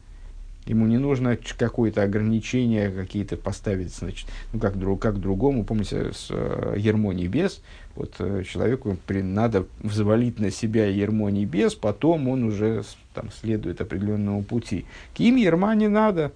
Ему 0.67 0.87
не 0.87 0.99
нужно 0.99 1.38
какое-то 1.57 2.03
ограничение 2.03 2.91
какие-то 2.91 3.38
поставить, 3.38 3.95
значит, 3.95 4.29
ну, 4.53 4.61
как, 4.61 4.79
друг, 4.79 5.00
как 5.00 5.19
другому, 5.19 5.65
помните, 5.65 6.12
с 6.12 6.29
э, 6.29 6.75
ермо 6.77 7.15
небес, 7.15 7.62
вот 7.97 8.17
э, 8.19 8.45
человеку 8.45 8.99
при, 9.07 9.23
надо 9.23 9.65
взвалить 9.83 10.38
на 10.38 10.50
себя 10.50 10.85
ермо 10.85 11.31
небес, 11.31 11.75
потом 11.75 12.29
он 12.29 12.45
уже 12.45 12.83
там, 13.15 13.31
следует 13.31 13.81
определенному 13.81 14.43
пути. 14.43 14.85
К 15.17 15.21
им 15.21 15.37
ерма 15.37 15.75
не 15.75 15.88
надо, 15.88 16.33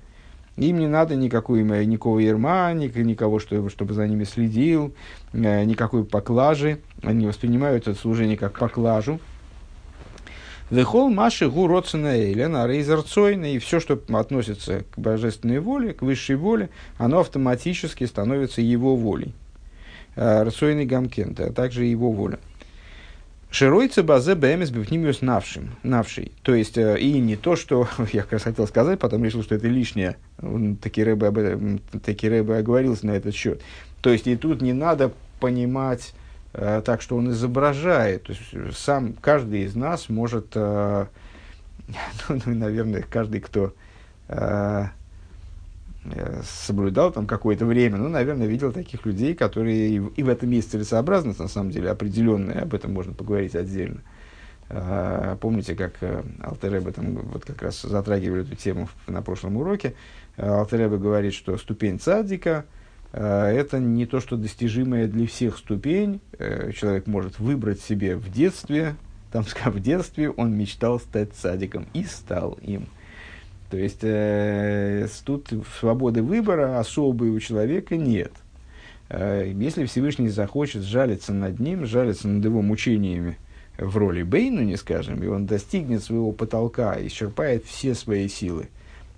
им 0.56 0.78
не 0.78 0.86
надо 0.86 1.16
никакой, 1.16 1.62
никакого 1.62 2.18
ерма, 2.18 2.72
никого, 2.74 3.38
чтобы, 3.38 3.94
за 3.94 4.06
ними 4.06 4.24
следил, 4.24 4.94
э, 5.32 5.64
никакой 5.64 6.04
поклажи. 6.04 6.80
Они 7.02 7.26
воспринимают 7.26 7.88
это 7.88 7.98
служение 7.98 8.36
как 8.36 8.58
поклажу. 8.58 9.18
Вехол 10.70 11.10
маши 11.10 11.50
гу 11.50 11.66
родсена 11.66 12.16
эйлена 12.16 12.66
рейзерцойна, 12.66 13.54
и 13.54 13.58
все, 13.58 13.78
что 13.78 14.00
относится 14.08 14.84
к 14.90 14.98
божественной 14.98 15.60
воле, 15.60 15.92
к 15.92 16.02
высшей 16.02 16.36
воле, 16.36 16.70
оно 16.96 17.20
автоматически 17.20 18.04
становится 18.04 18.62
его 18.62 18.96
волей. 18.96 19.34
Э, 20.16 20.42
Рацойный 20.42 20.86
гамкента, 20.86 21.46
а 21.46 21.52
также 21.52 21.84
его 21.84 22.10
воля. 22.10 22.38
Широйца 23.52 24.02
базе 24.02 24.34
бэмис 24.34 24.70
бифнимиус 24.70 25.20
навшим, 25.20 25.76
навший. 25.82 26.32
То 26.42 26.54
есть, 26.54 26.78
э, 26.78 26.98
и 26.98 27.20
не 27.20 27.36
то, 27.36 27.54
что 27.54 27.86
я 28.12 28.22
как 28.22 28.32
раз 28.32 28.42
хотел 28.42 28.66
сказать, 28.66 28.98
потом 28.98 29.24
решил, 29.24 29.42
что 29.42 29.54
это 29.54 29.68
лишнее. 29.68 30.16
Такие 30.82 31.06
рыбы, 31.06 31.80
такие 32.04 32.32
рыбы 32.32 32.56
оговорился 32.56 33.06
на 33.06 33.12
этот 33.12 33.34
счет. 33.34 33.60
То 34.00 34.10
есть, 34.10 34.26
и 34.26 34.36
тут 34.36 34.62
не 34.62 34.72
надо 34.72 35.12
понимать 35.38 36.14
э, 36.54 36.82
так, 36.84 37.02
что 37.02 37.16
он 37.16 37.30
изображает. 37.30 38.24
То 38.24 38.32
есть, 38.32 38.78
сам 38.78 39.12
каждый 39.12 39.64
из 39.64 39.76
нас 39.76 40.08
может, 40.08 40.46
э, 40.54 41.06
ну, 42.28 42.40
наверное, 42.46 43.04
каждый, 43.08 43.40
кто 43.40 43.66
э, 43.66 43.72
Э, 44.32 44.86
соблюдал 46.42 47.12
там 47.12 47.26
какое-то 47.26 47.64
время, 47.64 47.96
ну, 47.96 48.08
наверное, 48.08 48.46
видел 48.46 48.72
таких 48.72 49.06
людей, 49.06 49.34
которые 49.34 50.10
и, 50.16 50.22
в 50.22 50.28
этом 50.28 50.50
есть 50.50 50.70
целесообразность, 50.70 51.38
на 51.38 51.48
самом 51.48 51.70
деле, 51.70 51.90
определенная, 51.90 52.62
об 52.62 52.74
этом 52.74 52.92
можно 52.92 53.12
поговорить 53.12 53.54
отдельно. 53.54 54.00
А, 54.68 55.36
помните, 55.36 55.74
как 55.74 55.94
э, 56.00 56.22
Алтереба 56.42 56.92
там 56.92 57.14
вот 57.14 57.44
как 57.44 57.62
раз 57.62 57.82
затрагивали 57.82 58.42
эту 58.42 58.56
тему 58.56 58.88
на 59.06 59.22
прошлом 59.22 59.58
уроке. 59.58 59.94
Алтереба 60.36 60.96
говорит, 60.96 61.34
что 61.34 61.58
ступень 61.58 62.00
цадика 62.00 62.64
э, 63.12 63.22
это 63.22 63.78
не 63.78 64.06
то, 64.06 64.20
что 64.20 64.36
достижимое 64.36 65.08
для 65.08 65.26
всех 65.26 65.58
ступень. 65.58 66.20
Человек 66.74 67.06
может 67.06 67.38
выбрать 67.38 67.80
себе 67.80 68.16
в 68.16 68.32
детстве, 68.32 68.96
там, 69.30 69.44
в 69.64 69.80
детстве 69.80 70.30
он 70.30 70.56
мечтал 70.56 70.98
стать 71.00 71.32
цадиком 71.34 71.86
и 71.92 72.04
стал 72.04 72.58
им. 72.62 72.86
То 73.72 73.78
есть 73.78 74.00
э, 74.02 75.08
тут 75.24 75.50
свободы 75.80 76.22
выбора 76.22 76.78
особой 76.78 77.30
у 77.30 77.40
человека 77.40 77.96
нет. 77.96 78.30
Э, 79.08 79.50
если 79.50 79.86
Всевышний 79.86 80.28
захочет 80.28 80.82
жалиться 80.82 81.32
над 81.32 81.58
ним, 81.58 81.86
жалиться 81.86 82.28
над 82.28 82.44
его 82.44 82.60
мучениями 82.60 83.38
в 83.78 83.96
роли 83.96 84.24
Бейну, 84.24 84.60
не 84.60 84.76
скажем, 84.76 85.22
и 85.22 85.26
он 85.26 85.46
достигнет 85.46 86.04
своего 86.04 86.32
потолка, 86.32 86.98
исчерпает 87.00 87.64
все 87.64 87.94
свои 87.94 88.28
силы 88.28 88.68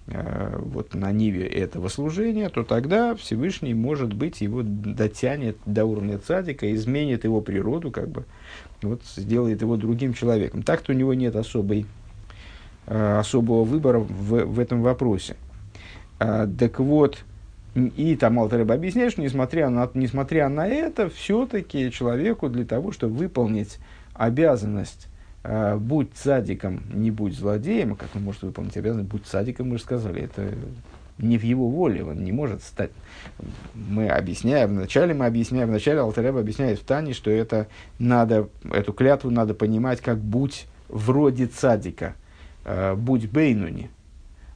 э, 0.07 0.57
вот 0.61 0.95
на 0.95 1.11
ниве 1.11 1.49
этого 1.49 1.89
служения, 1.89 2.49
то 2.49 2.63
тогда 2.63 3.17
Всевышний, 3.17 3.75
может 3.75 4.13
быть, 4.13 4.41
его 4.41 4.63
дотянет 4.63 5.59
до 5.67 5.85
уровня 5.85 6.21
цадика, 6.21 6.73
изменит 6.73 7.25
его 7.25 7.41
природу, 7.41 7.91
как 7.91 8.09
бы, 8.09 8.25
вот, 8.83 9.03
сделает 9.17 9.63
его 9.63 9.77
другим 9.77 10.15
человеком. 10.15 10.63
Так-то 10.63 10.93
у 10.93 10.95
него 10.95 11.13
нет 11.13 11.35
особой 11.35 11.87
особого 12.87 13.65
выбора 13.65 13.99
в, 13.99 14.45
в 14.45 14.61
этом 14.61 14.83
вопросе. 14.83 15.37
А, 16.19 16.47
так 16.47 16.79
вот, 16.81 17.25
и 17.75 18.17
там 18.17 18.39
Алтареба 18.39 18.75
объясняет, 18.75 19.13
что 19.13 19.23
несмотря 19.23 19.69
на, 19.69 19.91
несмотря 19.95 20.49
на 20.49 20.67
это, 20.67 21.09
все-таки 21.09 21.91
человеку 21.91 22.49
для 22.49 22.65
того, 22.65 22.93
чтобы 22.93 23.17
выполнить 23.17 23.79
обязанность 24.15 25.09
а, 25.43 25.77
будь 25.77 26.15
садиком, 26.15 26.83
не 26.93 27.11
будь 27.11 27.37
злодеем, 27.37 27.97
как 27.97 28.09
он 28.15 28.23
может 28.23 28.43
выполнить 28.43 28.77
обязанность, 28.77 29.09
будь 29.09 29.27
садиком, 29.27 29.71
мы 29.71 29.79
же 29.79 29.83
сказали, 29.83 30.23
это 30.23 30.51
не 31.19 31.39
в 31.39 31.43
его 31.43 31.69
воле, 31.69 32.05
он 32.05 32.25
не 32.25 32.33
может 32.33 32.63
стать. 32.63 32.91
Мы 33.75 34.09
объясняем, 34.09 34.71
вначале 34.71 35.15
мы 35.15 35.27
объясняем, 35.27 35.69
вначале 35.69 36.01
Алтареба 36.01 36.41
объясняет 36.41 36.81
в 36.81 36.85
Тане, 36.85 37.13
что 37.13 37.31
это 37.31 37.69
надо, 37.99 38.49
эту 38.73 38.93
клятву 38.93 39.31
надо 39.31 39.55
понимать 39.55 40.01
как 40.01 40.19
будь 40.19 40.67
вроде 40.89 41.47
цадика– 41.47 42.15
Э, 42.24 42.24
будь 42.97 43.31
Бейнуни, 43.31 43.91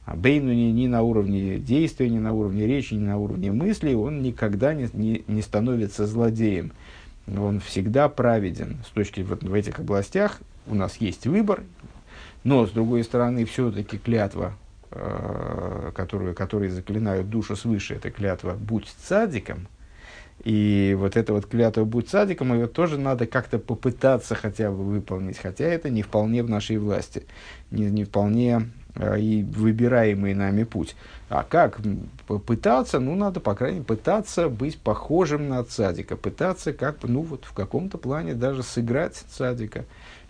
а 0.09 0.15
Бейнуни 0.15 0.71
ни 0.71 0.87
на 0.87 1.03
уровне 1.03 1.59
действия, 1.59 2.09
ни 2.09 2.17
на 2.17 2.33
уровне 2.33 2.65
речи, 2.65 2.95
ни 2.95 3.05
на 3.05 3.17
уровне 3.17 3.51
мысли, 3.51 3.93
он 3.93 4.23
никогда 4.23 4.73
не, 4.73 4.89
не, 4.93 5.23
не 5.27 5.41
становится 5.43 6.07
злодеем. 6.07 6.71
Он 7.27 7.59
всегда 7.59 8.09
праведен. 8.09 8.79
С 8.87 8.89
точки 8.89 9.21
вот 9.21 9.43
в 9.43 9.53
этих 9.53 9.79
областях 9.79 10.39
у 10.65 10.73
нас 10.73 10.97
есть 10.97 11.27
выбор, 11.27 11.61
но 12.43 12.65
с 12.65 12.71
другой 12.71 13.03
стороны 13.03 13.45
все-таки 13.45 13.99
клятва, 13.99 14.53
э, 14.91 15.91
которую, 15.93 16.33
которые 16.33 16.71
заклинают 16.71 17.29
душу 17.29 17.55
свыше, 17.55 17.93
это 17.93 18.09
клятва 18.09 18.53
«будь 18.59 18.87
цадиком», 18.87 19.67
и 20.43 20.95
вот 20.97 21.17
это 21.17 21.33
вот 21.33 21.45
клятва 21.47 21.83
«будь 21.83 22.09
садиком», 22.09 22.53
ее 22.53 22.67
тоже 22.67 22.97
надо 22.97 23.27
как-то 23.27 23.59
попытаться 23.59 24.35
хотя 24.35 24.71
бы 24.71 24.83
выполнить, 24.83 25.37
хотя 25.37 25.65
это 25.65 25.89
не 25.89 26.01
вполне 26.01 26.43
в 26.43 26.49
нашей 26.49 26.77
власти, 26.77 27.25
не, 27.71 27.89
не 27.89 28.05
вполне 28.05 28.69
э, 28.95 29.19
и 29.19 29.43
выбираемый 29.43 30.33
нами 30.33 30.63
путь. 30.63 30.95
А 31.27 31.43
как 31.43 31.79
пытаться? 32.45 32.99
Ну, 32.99 33.15
надо, 33.15 33.41
по 33.41 33.53
крайней 33.53 33.79
мере, 33.79 33.85
пытаться 33.85 34.47
быть 34.47 34.79
похожим 34.79 35.49
на 35.49 35.63
цадика, 35.63 36.15
пытаться 36.15 36.71
как 36.71 37.03
ну, 37.03 37.21
вот 37.21 37.43
в 37.43 37.53
каком-то 37.53 37.97
плане 37.97 38.33
даже 38.33 38.63
сыграть 38.63 39.15
цадика, 39.15 39.83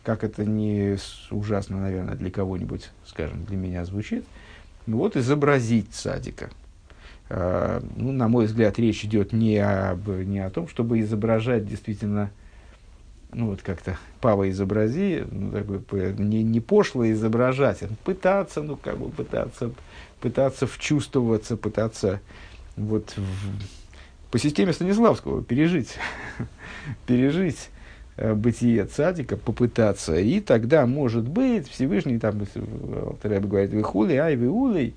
как 0.03 0.23
это 0.23 0.43
не 0.43 0.97
ужасно, 1.29 1.81
наверное, 1.81 2.15
для 2.15 2.31
кого-нибудь, 2.31 2.89
скажем, 3.05 3.45
для 3.45 3.57
меня 3.57 3.85
звучит, 3.85 4.25
вот 4.87 5.15
изобразить 5.15 5.93
цадика. 5.93 6.49
Uh, 7.29 7.85
ну, 7.95 8.11
на 8.11 8.27
мой 8.27 8.47
взгляд, 8.47 8.79
речь 8.79 9.05
идет 9.05 9.33
не, 9.33 9.59
об, 9.59 10.07
не 10.07 10.39
о 10.39 10.49
том, 10.49 10.67
чтобы 10.67 10.99
изображать 10.99 11.63
действительно 11.63 12.31
ну 13.31 13.47
вот 13.47 13.61
как-то 13.61 13.97
Пава 14.21 14.49
изобрази, 14.49 15.25
ну, 15.29 15.51
такой, 15.51 16.13
не, 16.17 16.43
не 16.43 16.59
пошло 16.59 17.09
изображать, 17.09 17.83
а 17.83 17.89
пытаться, 18.03 18.61
ну 18.61 18.75
как 18.75 18.97
бы 18.97 19.09
пытаться, 19.09 19.71
пытаться 20.19 20.67
вчувствоваться, 20.67 21.55
пытаться 21.55 22.21
вот 22.75 23.13
в, 23.15 24.31
по 24.31 24.39
системе 24.39 24.73
Станиславского 24.73 25.43
пережить, 25.43 25.97
пережить 27.05 27.69
э, 28.17 28.33
бытие 28.33 28.85
цадика, 28.85 29.37
попытаться, 29.37 30.15
и 30.15 30.39
тогда, 30.39 30.85
может 30.85 31.27
быть, 31.27 31.69
Всевышний, 31.69 32.19
там, 32.19 32.41
Алтареб 33.05 33.45
говорит, 33.45 33.71
вы 33.71 33.83
хули, 33.83 34.15
ай, 34.15 34.35
вы 34.35 34.49
улей, 34.49 34.95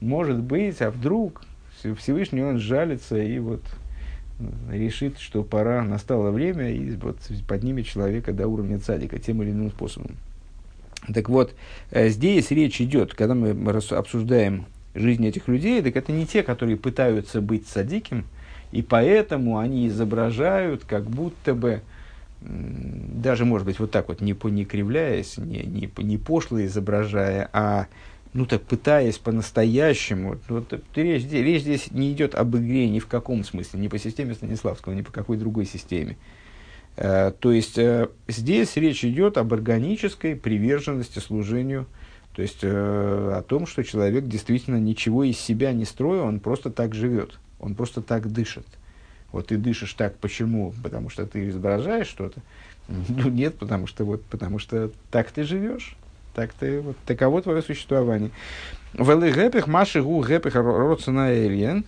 может 0.00 0.40
быть, 0.40 0.80
а 0.80 0.90
вдруг 0.90 1.42
Всевышний 1.82 2.42
он 2.42 2.58
жалится 2.58 3.16
и 3.16 3.38
вот 3.38 3.62
решит, 4.70 5.18
что 5.18 5.42
пора, 5.42 5.82
настало 5.82 6.30
время, 6.30 6.70
и 6.70 6.90
вот 6.96 7.18
поднимет 7.48 7.86
человека 7.86 8.32
до 8.32 8.48
уровня 8.48 8.78
цадика 8.78 9.18
тем 9.18 9.42
или 9.42 9.50
иным 9.50 9.70
способом. 9.70 10.16
Так 11.12 11.28
вот, 11.28 11.54
э, 11.90 12.08
здесь 12.08 12.50
речь 12.50 12.80
идет, 12.80 13.14
когда 13.14 13.34
мы 13.34 13.50
обсуждаем 13.90 14.66
жизнь 14.94 15.24
этих 15.26 15.48
людей, 15.48 15.80
так 15.82 15.96
это 15.96 16.12
не 16.12 16.26
те, 16.26 16.42
которые 16.42 16.76
пытаются 16.76 17.40
быть 17.40 17.66
садиким, 17.68 18.24
и 18.72 18.82
поэтому 18.82 19.58
они 19.58 19.88
изображают, 19.88 20.84
как 20.84 21.04
будто 21.04 21.54
бы, 21.54 21.82
даже, 22.40 23.44
может 23.44 23.66
быть, 23.66 23.78
вот 23.78 23.90
так 23.90 24.08
вот, 24.08 24.20
не, 24.20 24.36
не 24.50 24.64
кривляясь, 24.64 25.38
не, 25.38 25.62
не, 25.62 25.90
не 25.98 26.18
пошло 26.18 26.62
изображая, 26.64 27.48
а 27.52 27.86
ну 28.36 28.44
так 28.44 28.62
пытаясь 28.62 29.18
по-настоящему, 29.18 30.38
вот, 30.48 30.72
речь, 30.94 31.24
речь 31.24 31.62
здесь 31.62 31.90
не 31.90 32.12
идет 32.12 32.34
об 32.34 32.54
игре 32.56 32.88
ни 32.88 32.98
в 32.98 33.06
каком 33.06 33.42
смысле, 33.44 33.80
ни 33.80 33.88
по 33.88 33.98
системе 33.98 34.34
Станиславского, 34.34 34.92
ни 34.92 35.00
по 35.00 35.10
какой 35.10 35.38
другой 35.38 35.64
системе. 35.64 36.18
Э, 36.96 37.32
то 37.38 37.50
есть 37.50 37.78
э, 37.78 38.08
здесь 38.28 38.76
речь 38.76 39.04
идет 39.04 39.38
об 39.38 39.54
органической 39.54 40.36
приверженности 40.36 41.18
служению, 41.18 41.86
то 42.34 42.42
есть 42.42 42.58
э, 42.60 42.68
о 42.68 43.42
том, 43.42 43.66
что 43.66 43.82
человек 43.82 44.26
действительно 44.26 44.76
ничего 44.76 45.24
из 45.24 45.38
себя 45.38 45.72
не 45.72 45.86
строит, 45.86 46.20
он 46.20 46.40
просто 46.40 46.70
так 46.70 46.94
живет, 46.94 47.38
он 47.58 47.74
просто 47.74 48.02
так 48.02 48.30
дышит. 48.30 48.66
Вот 49.32 49.46
ты 49.46 49.56
дышишь 49.56 49.94
так, 49.94 50.16
почему? 50.18 50.74
Потому 50.82 51.08
что 51.08 51.26
ты 51.26 51.48
изображаешь 51.48 52.06
что-то? 52.06 52.40
Ну 52.88 53.30
нет, 53.30 53.56
потому 53.56 53.86
что 53.86 54.04
вот, 54.04 54.22
потому 54.26 54.58
что 54.58 54.92
так 55.10 55.30
ты 55.32 55.42
живешь. 55.42 55.96
Так 56.36 56.52
ты, 56.52 56.82
вот, 56.82 56.98
таково 57.06 57.40
твое 57.40 57.62
существование. 57.62 58.30
Велы 58.92 59.32
гэпих 59.32 59.66
маши 59.66 60.02
гу 60.02 60.20
гэпих 60.20 60.54
родсона 60.54 61.32
эльен. 61.32 61.86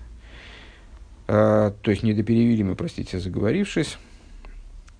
А, 1.26 1.74
то 1.82 1.90
есть, 1.90 2.02
недоперевели 2.02 2.62
мы, 2.62 2.74
простите, 2.74 3.20
заговорившись. 3.20 3.98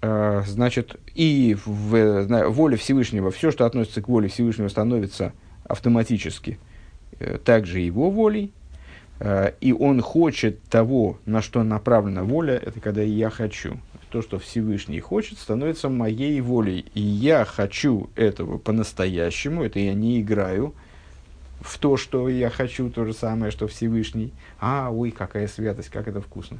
А, 0.03 0.43
значит, 0.47 0.97
и 1.15 1.57
в, 1.65 1.95
в 1.95 2.51
воле 2.51 2.77
Всевышнего, 2.77 3.31
все, 3.31 3.51
что 3.51 3.65
относится 3.65 4.03
к 4.03 4.09
воле 4.09 4.29
Всевышнего, 4.29 4.69
становится 4.69 5.33
автоматически 5.65 6.59
э, 7.19 7.39
также 7.43 7.81
его 7.81 8.11
волей. 8.11 8.53
А, 9.19 9.55
и 9.63 9.73
он 9.73 10.03
хочет 10.03 10.63
того, 10.65 11.21
на 11.25 11.41
что 11.41 11.63
направлена 11.63 12.23
воля, 12.23 12.61
это 12.63 12.81
когда 12.81 13.01
я 13.01 13.31
хочу 13.31 13.81
то, 14.09 14.23
что 14.23 14.39
Всевышний 14.39 15.01
хочет, 15.01 15.39
становится 15.39 15.89
моей 15.89 16.41
волей. 16.41 16.87
И 16.95 17.01
я 17.01 17.45
хочу 17.45 18.11
этого 18.17 18.59
по-настоящему, 18.59 19.63
это 19.63 19.79
я 19.79 19.95
не 19.95 20.21
играю 20.21 20.75
в 21.61 21.79
то, 21.79 21.97
что 21.97 22.29
я 22.29 22.51
хочу, 22.51 22.91
то 22.91 23.05
же 23.05 23.13
самое, 23.13 23.51
что 23.51 23.67
Всевышний. 23.67 24.33
А, 24.61 24.91
ой, 24.91 25.11
какая 25.11 25.49
святость, 25.49 25.91
как 25.91 26.09
это 26.09 26.21
вкусно. 26.21 26.59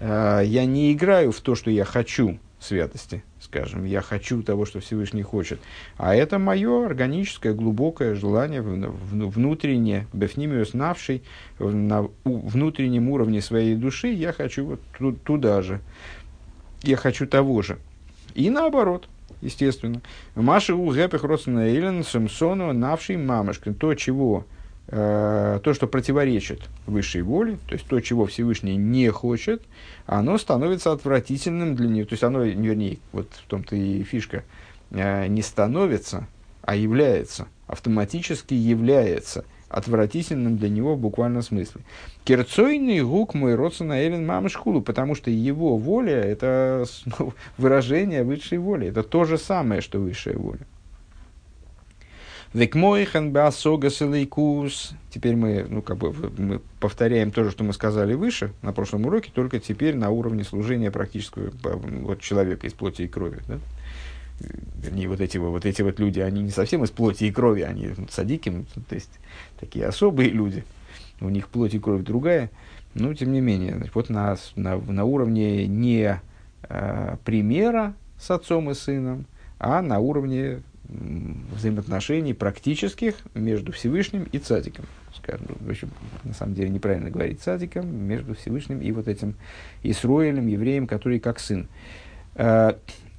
А, 0.00 0.40
я 0.40 0.64
не 0.64 0.92
играю 0.92 1.32
в 1.32 1.40
то, 1.40 1.54
что 1.54 1.70
я 1.70 1.84
хочу 1.84 2.38
святости, 2.60 3.22
скажем, 3.40 3.84
я 3.84 4.00
хочу 4.00 4.42
того, 4.42 4.66
что 4.66 4.80
Всевышний 4.80 5.22
хочет. 5.22 5.60
А 5.96 6.14
это 6.14 6.38
мое 6.38 6.86
органическое, 6.86 7.52
глубокое 7.52 8.14
желание, 8.14 8.62
внутреннее, 8.62 10.06
бефнимиус 10.12 10.74
навший, 10.74 11.22
на 11.58 12.08
внутреннем 12.24 13.08
уровне 13.10 13.40
своей 13.40 13.76
души, 13.76 14.08
я 14.08 14.32
хочу 14.32 14.64
вот 14.66 15.20
туда 15.24 15.62
же 15.62 15.80
я 16.82 16.96
хочу 16.96 17.26
того 17.26 17.62
же. 17.62 17.78
И 18.34 18.50
наоборот, 18.50 19.08
естественно. 19.40 20.00
Маши 20.34 20.74
у 20.74 20.90
гэпих 20.90 21.24
родственно 21.24 21.60
Эйлен 21.60 22.04
Самсону 22.04 22.72
навший 22.72 23.16
мамашкин. 23.16 23.74
То, 23.74 23.94
чего 23.94 24.44
э, 24.88 25.60
то, 25.62 25.74
что 25.74 25.86
противоречит 25.86 26.62
высшей 26.86 27.22
воле, 27.22 27.58
то 27.66 27.74
есть 27.74 27.86
то, 27.86 28.00
чего 28.00 28.26
Всевышний 28.26 28.76
не 28.76 29.10
хочет, 29.10 29.62
оно 30.06 30.38
становится 30.38 30.92
отвратительным 30.92 31.74
для 31.74 31.88
него. 31.88 32.06
То 32.06 32.12
есть 32.14 32.24
оно, 32.24 32.42
вернее, 32.42 32.98
вот 33.12 33.28
в 33.32 33.46
том-то 33.48 33.76
и 33.76 34.02
фишка, 34.04 34.44
э, 34.90 35.26
не 35.26 35.42
становится, 35.42 36.26
а 36.62 36.76
является, 36.76 37.48
автоматически 37.66 38.54
является– 38.54 39.44
отвратительным 39.68 40.56
для 40.56 40.68
него 40.68 40.94
в 40.94 41.00
буквальном 41.00 41.42
смысле. 41.42 41.82
Керцойный 42.24 43.02
гук 43.02 43.34
мой 43.34 43.54
родствен 43.54 43.92
Элен 43.92 44.26
мамышхулу, 44.26 44.80
потому 44.82 45.14
что 45.14 45.30
его 45.30 45.76
воля– 45.76 46.16
это 46.24 46.86
ну, 47.18 47.34
выражение 47.58 48.24
высшей 48.24 48.58
воли. 48.58 48.88
Это 48.88 49.02
то 49.02 49.24
же 49.24 49.38
самое, 49.38 49.80
что 49.80 49.98
высшая 49.98 50.36
воля. 50.36 50.66
Теперь 55.10 55.36
мы, 55.36 55.66
ну, 55.68 55.82
как 55.82 55.98
бы, 55.98 56.14
мы 56.38 56.60
повторяем 56.80 57.30
то 57.30 57.44
же, 57.44 57.50
что 57.50 57.62
мы 57.62 57.74
сказали 57.74 58.14
выше, 58.14 58.52
на 58.62 58.72
прошлом 58.72 59.04
уроке, 59.04 59.30
только 59.34 59.58
теперь 59.58 59.94
на 59.94 60.08
уровне 60.10 60.44
служения 60.44 60.90
практического 60.90 61.50
вот, 61.62 62.20
человека 62.22 62.66
из 62.66 62.72
плоти 62.72 63.02
и 63.02 63.08
крови. 63.08 63.40
Да? 63.46 63.58
Вернее, 64.82 65.08
вот 65.08 65.20
эти, 65.20 65.38
вот 65.38 65.66
эти 65.66 65.82
вот 65.82 65.98
люди, 65.98 66.20
они 66.20 66.42
не 66.42 66.50
совсем 66.50 66.84
из 66.84 66.90
плоти 66.90 67.24
и 67.24 67.32
крови, 67.32 67.62
они 67.62 67.90
садики, 68.10 68.64
то 68.88 68.94
есть 68.94 69.10
такие 69.58 69.86
особые 69.86 70.30
люди, 70.30 70.64
у 71.20 71.28
них 71.28 71.48
плоть 71.48 71.74
и 71.74 71.78
кровь 71.78 72.02
другая, 72.02 72.50
но 72.94 73.12
тем 73.14 73.32
не 73.32 73.40
менее, 73.40 73.84
вот 73.94 74.08
на, 74.08 74.36
на, 74.56 74.76
на 74.78 75.04
уровне 75.04 75.66
не 75.66 76.20
э, 76.62 77.16
примера 77.24 77.94
с 78.18 78.30
отцом 78.30 78.70
и 78.70 78.74
сыном, 78.74 79.26
а 79.58 79.82
на 79.82 79.98
уровне 79.98 80.62
взаимоотношений 80.88 82.32
практических 82.32 83.14
между 83.34 83.72
Всевышним 83.72 84.26
и 84.32 84.38
цадиком. 84.38 84.86
Скажем, 85.14 85.46
в 85.60 85.68
общем, 85.68 85.90
на 86.24 86.32
самом 86.32 86.54
деле 86.54 86.70
неправильно 86.70 87.10
говорить 87.10 87.40
цадиком, 87.40 87.94
между 87.94 88.34
Всевышним 88.34 88.80
и 88.80 88.90
вот 88.92 89.06
этим 89.06 89.34
Исроилем, 89.82 90.46
евреем, 90.46 90.86
который 90.86 91.20
как 91.20 91.40
сын. 91.40 91.68
Э, 92.36 92.72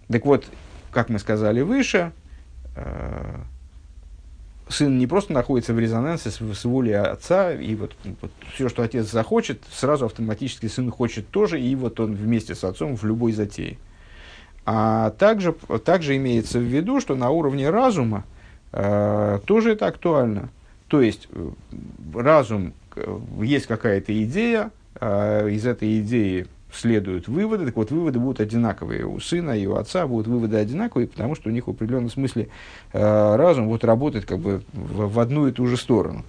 так 0.08 0.26
вот, 0.26 0.46
как 0.92 1.10
мы 1.10 1.20
сказали 1.20 1.62
выше, 1.62 2.12
э, 2.76 3.36
сын 4.70 4.98
не 4.98 5.08
просто 5.08 5.34
находится 5.34 5.74
в 5.74 5.80
резонансе 5.80 6.30
с, 6.30 6.40
с 6.40 6.66
волей 6.66 6.94
отца, 6.94 7.54
и 7.54 7.76
вот, 7.76 7.96
вот 8.22 8.32
все, 8.54 8.70
что 8.70 8.84
отец 8.84 9.12
захочет, 9.12 9.62
сразу 9.72 10.06
автоматически 10.06 10.68
сын 10.68 10.92
хочет 10.92 11.28
тоже, 11.30 11.60
и 11.60 11.76
вот 11.76 12.00
он 12.00 12.16
вместе 12.16 12.56
с 12.56 12.64
отцом 12.64 12.96
в 12.96 13.04
любой 13.04 13.32
затее. 13.32 13.78
А 14.66 15.12
также, 15.12 15.54
также 15.84 16.16
имеется 16.18 16.60
в 16.60 16.64
виду, 16.64 17.02
что 17.02 17.16
на 17.16 17.32
уровне 17.32 17.70
разума 17.70 18.26
э, 18.72 19.40
тоже 19.46 19.72
это 19.74 19.88
актуально. 19.88 20.50
То 20.88 21.02
есть 21.02 21.28
э, 21.32 21.50
разум, 22.14 22.74
есть 23.42 23.66
какая-то 23.66 24.24
идея, 24.24 24.72
э, 25.00 25.50
из 25.50 25.66
этой 25.66 26.00
идеи 26.02 26.48
следуют 26.74 27.28
выводы, 27.28 27.66
так 27.66 27.76
вот 27.76 27.92
выводы 27.92 28.20
будут 28.20 28.40
одинаковые. 28.40 29.06
У 29.06 29.20
сына 29.20 29.58
и 29.58 29.66
у 29.66 29.76
отца 29.76 30.08
будут 30.08 30.28
выводы 30.28 30.58
одинаковые, 30.58 31.08
потому 31.08 31.36
что 31.36 31.50
у 31.50 31.52
них 31.52 31.68
в 31.68 31.72
определенном 31.72 32.10
смысле 32.10 32.50
э, 32.94 33.36
разум 33.36 33.68
вот 33.68 33.84
работает 33.84 34.26
как 34.26 34.40
бы 34.40 34.62
в, 34.74 35.14
в 35.14 35.20
одну 35.20 35.48
и 35.48 35.52
ту 35.52 35.66
же 35.66 35.78
сторону. 35.78 36.26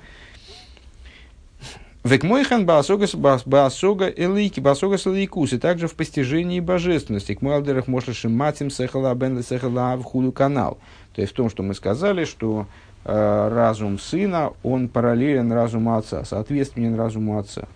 Векмойхан 2.02 2.64
баасога 2.64 3.04
элейки, 3.04 4.58
баасога 4.58 4.96
элейкус, 4.96 5.52
и 5.52 5.58
также 5.58 5.86
в 5.86 5.94
постижении 5.94 6.58
божественности. 6.58 7.34
К 7.34 7.42
муалдерах 7.42 7.88
мошлашим 7.88 8.34
матим 8.34 8.70
сехала 8.70 9.14
бен 9.14 9.42
сехала 9.42 9.96
в 9.96 10.02
худу 10.04 10.32
канал. 10.32 10.78
То 11.14 11.20
есть 11.20 11.34
в 11.34 11.36
том, 11.36 11.50
что 11.50 11.62
мы 11.62 11.74
сказали, 11.74 12.24
что 12.24 12.66
э, 13.04 13.48
разум 13.52 13.98
сына, 13.98 14.52
он 14.62 14.88
параллелен 14.88 15.52
разуму 15.52 15.94
отца, 15.94 16.24
соответственен 16.24 16.94
разуму 16.94 17.38
отца. 17.38 17.68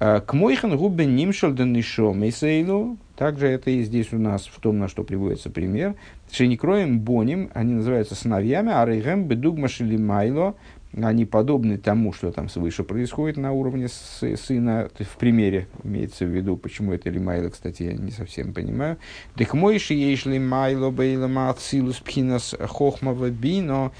К 0.00 0.32
мойхан 0.32 0.78
губе 0.78 1.04
нимшел 1.04 1.52
денишо 1.52 2.14
мейсейлу. 2.14 2.96
Также 3.16 3.48
это 3.48 3.70
и 3.70 3.82
здесь 3.82 4.14
у 4.14 4.18
нас 4.18 4.46
в 4.46 4.58
том, 4.58 4.78
на 4.78 4.88
что 4.88 5.04
приводится 5.04 5.50
пример. 5.50 5.94
Шеникроем 6.32 7.00
боним, 7.00 7.50
они 7.52 7.74
называются 7.74 8.14
сыновьями, 8.14 8.72
а 8.72 8.86
рейгем 8.86 9.24
бедугма 9.24 9.68
майло, 9.98 10.54
они 10.96 11.26
подобны 11.26 11.76
тому, 11.76 12.14
что 12.14 12.32
там 12.32 12.48
свыше 12.48 12.82
происходит 12.82 13.36
на 13.36 13.52
уровне 13.52 13.88
сына, 13.88 14.88
в 14.98 15.18
примере 15.18 15.68
имеется 15.84 16.24
в 16.24 16.28
виду, 16.28 16.56
почему 16.56 16.94
это 16.94 17.10
лимайло, 17.10 17.50
кстати, 17.50 17.82
я 17.82 17.92
не 17.92 18.10
совсем 18.10 18.54
понимаю. 18.54 18.96
Так 19.36 19.52
мойши 19.52 19.92
ешь 19.92 20.24
лимайло 20.24 20.90
бейлама 20.90 21.50
ацилус 21.50 21.96
пхинас 21.96 22.54
хохмава 22.58 23.28
бино, 23.28 23.92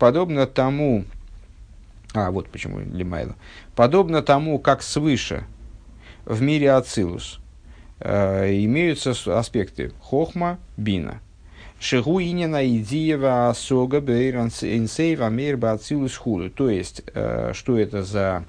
подобно 0.00 0.46
тому, 0.48 1.04
а 2.14 2.30
вот 2.30 2.48
почему 2.48 2.80
лимайло, 2.80 3.36
подобно 3.76 4.22
тому, 4.22 4.58
как 4.58 4.82
свыше 4.82 5.44
в 6.24 6.40
мире 6.40 6.72
ацилус 6.72 7.40
э, 8.00 8.64
имеются 8.64 9.12
аспекты 9.38 9.92
хохма, 10.00 10.58
бина– 10.76 11.20
Шигуинина 11.84 12.66
идиева 12.66 13.50
асога 13.50 14.00
бейрансейва 14.00 15.28
мейр 15.28 15.58
бацилус 15.58 16.16
худу. 16.16 16.48
То 16.48 16.70
есть, 16.70 17.02
э, 17.12 17.52
что 17.52 17.78
это 17.78 18.02
за 18.02 18.46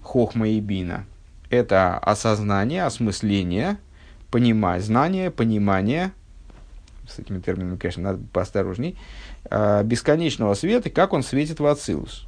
хохма 0.00 0.48
и 0.48 0.60
бина? 0.60 1.04
Это 1.50 1.98
осознание, 1.98 2.84
осмысление, 2.84 3.78
понимание, 4.30 4.80
знание, 4.80 5.30
понимание, 5.32 6.12
с 7.08 7.18
этими 7.18 7.40
терминами, 7.40 7.78
конечно, 7.78 8.04
надо 8.04 8.20
поосторожней, 8.32 8.96
э, 9.50 9.82
бесконечного 9.82 10.54
света, 10.54 10.88
как 10.88 11.12
он 11.14 11.24
светит 11.24 11.58
в 11.58 11.66
Ацилус. 11.66 12.27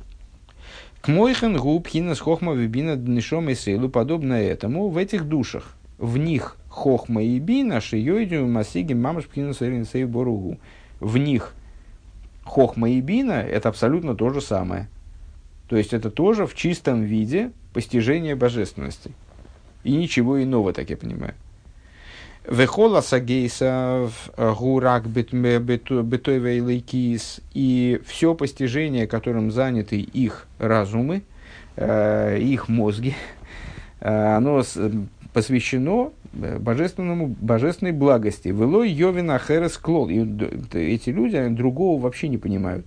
К 1.00 1.08
мойхен 1.08 1.56
губ 1.56 1.88
хинас 1.88 2.20
хохма 2.20 2.52
вибина 2.52 2.94
днешом 2.94 3.48
и 3.48 3.54
сейлу, 3.54 3.88
подобно 3.88 4.34
этому, 4.34 4.88
в 4.88 4.98
этих 4.98 5.26
душах, 5.26 5.74
в 5.96 6.18
них 6.18 6.58
хохма 6.68 7.22
и 7.22 7.38
бина 7.38 7.80
шиёйдю 7.80 8.46
масиги 8.46 8.92
мамаш 8.92 9.26
пхину 9.26 9.54
сей 9.54 10.04
боругу. 10.04 10.58
В 11.00 11.16
них 11.16 11.54
хохма 12.44 12.90
и 12.90 13.00
бина– 13.00 13.32
это 13.32 13.70
абсолютно 13.70 14.14
то 14.14 14.28
же 14.30 14.42
самое. 14.42 14.88
То 15.68 15.76
есть 15.76 15.94
это 15.94 16.10
тоже 16.10 16.46
в 16.46 16.54
чистом 16.54 17.02
виде 17.02 17.52
постижение 17.72 18.34
божественности. 18.34 19.12
И 19.84 19.96
ничего 19.96 20.42
иного, 20.42 20.74
так 20.74 20.90
я 20.90 20.98
понимаю. 20.98 21.34
Вехола 22.48 23.03
сагейса 23.03 24.09
гурак 24.37 25.09
бетойвейлейкис 25.09 27.40
и 27.53 28.00
все 28.07 28.35
постижение, 28.35 29.07
которым 29.07 29.50
заняты 29.50 30.00
их 30.00 30.46
разумы, 30.59 31.22
э, 31.76 32.38
их 32.40 32.68
мозги, 32.68 33.14
э, 34.00 34.37
оно 34.37 34.62
посвящено 35.35 36.12
э, 36.33 36.59
божественному, 36.59 37.26
божественной 37.29 37.92
благости. 37.92 38.48
Велой 38.48 38.90
Йовина 38.90 39.38
Херес 39.38 39.76
Клол. 39.76 40.09
И 40.09 40.26
эти 40.72 41.11
люди 41.11 41.46
другого 41.48 42.00
вообще 42.00 42.29
не 42.29 42.38
понимают. 42.38 42.87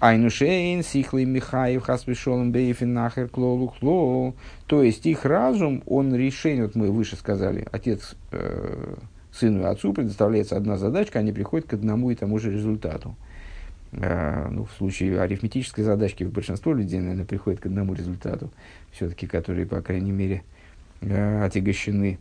Айнушейн, 0.00 0.84
Сихлый 0.84 1.24
Михаев, 1.24 1.82
Хасвишолом, 1.82 2.52
Бейфин, 2.52 2.94
Нахер, 2.94 3.28
Клолу, 3.28 3.74
Клол. 3.80 4.34
То 4.66 4.82
есть 4.82 5.06
их 5.06 5.24
разум, 5.24 5.82
он 5.86 6.14
решение, 6.14 6.64
вот 6.64 6.76
мы 6.76 6.90
выше 6.90 7.16
сказали, 7.16 7.66
отец 7.72 8.14
э, 8.30 8.94
сыну 9.32 9.62
и 9.62 9.64
отцу 9.64 9.92
предоставляется 9.92 10.56
одна 10.56 10.76
задачка, 10.76 11.18
они 11.18 11.32
приходят 11.32 11.66
к 11.66 11.74
одному 11.74 12.10
и 12.10 12.14
тому 12.14 12.38
же 12.38 12.52
результату. 12.52 13.16
Э, 13.92 14.48
ну, 14.50 14.64
в 14.66 14.72
случае 14.72 15.20
арифметической 15.20 15.82
задачки 15.82 16.22
большинство 16.24 16.72
людей, 16.72 17.00
наверное, 17.00 17.24
приходит 17.24 17.60
к 17.60 17.66
одному 17.66 17.94
результату, 17.94 18.50
все-таки, 18.92 19.26
которые, 19.26 19.66
по 19.66 19.80
крайней 19.80 20.12
мере, 20.12 20.42
э, 21.00 21.44
отягощены 21.44 22.18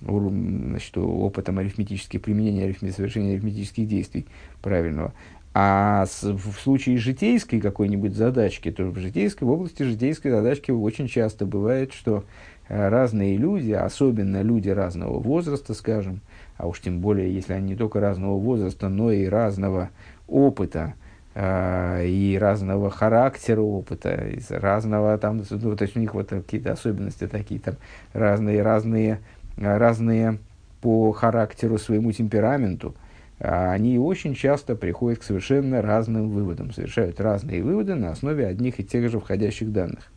значит, 0.00 0.96
опытом 0.96 1.58
арифметических 1.58 2.22
применения, 2.22 2.64
арифмет, 2.64 2.94
совершения 2.94 3.32
арифметических 3.34 3.86
действий 3.86 4.26
правильного. 4.62 5.12
А 5.52 6.06
в 6.22 6.52
случае 6.60 6.98
житейской 6.98 7.60
какой-нибудь 7.60 8.14
задачки, 8.14 8.70
то 8.70 8.84
в 8.84 8.98
житейской, 8.98 9.44
в 9.44 9.50
области 9.50 9.82
житейской 9.82 10.30
задачки 10.30 10.70
очень 10.70 11.08
часто 11.08 11.44
бывает, 11.44 11.92
что 11.92 12.24
э, 12.68 12.88
разные 12.88 13.36
люди, 13.36 13.72
особенно 13.72 14.42
люди 14.42 14.68
разного 14.68 15.18
возраста, 15.18 15.74
скажем, 15.74 16.20
а 16.56 16.68
уж 16.68 16.80
тем 16.80 17.00
более, 17.00 17.34
если 17.34 17.54
они 17.54 17.70
не 17.70 17.76
только 17.76 17.98
разного 17.98 18.38
возраста, 18.38 18.88
но 18.88 19.10
и 19.10 19.26
разного 19.26 19.90
опыта, 20.28 20.94
а, 21.34 22.02
и 22.02 22.36
разного 22.36 22.90
характера 22.90 23.60
опыта, 23.60 24.14
из 24.28 24.50
разного 24.50 25.16
там, 25.18 25.42
ну, 25.48 25.76
то 25.76 25.82
есть 25.82 25.96
у 25.96 26.00
них 26.00 26.14
вот 26.14 26.28
какие-то 26.28 26.72
особенности 26.72 27.26
такие 27.26 27.60
там 27.60 27.76
разные, 28.12 28.62
разные, 28.62 29.20
разные 29.56 30.38
по 30.80 31.12
характеру 31.12 31.78
своему 31.78 32.12
темпераменту, 32.12 32.94
они 33.40 33.98
очень 33.98 34.34
часто 34.34 34.76
приходят 34.76 35.20
к 35.20 35.22
совершенно 35.22 35.80
разным 35.80 36.28
выводам, 36.28 36.72
совершают 36.72 37.20
разные 37.20 37.62
выводы 37.62 37.94
на 37.94 38.10
основе 38.10 38.46
одних 38.46 38.78
и 38.78 38.84
тех 38.84 39.10
же 39.10 39.18
входящих 39.18 39.72
данных. 39.72 40.12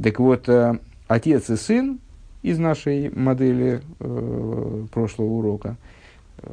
Так 0.00 0.20
вот, 0.20 0.48
э, 0.48 0.78
отец 1.08 1.50
и 1.50 1.56
сын 1.56 1.98
из 2.42 2.58
нашей 2.58 3.10
модели 3.10 3.82
э, 3.98 4.86
прошлого 4.92 5.26
урока, 5.26 5.76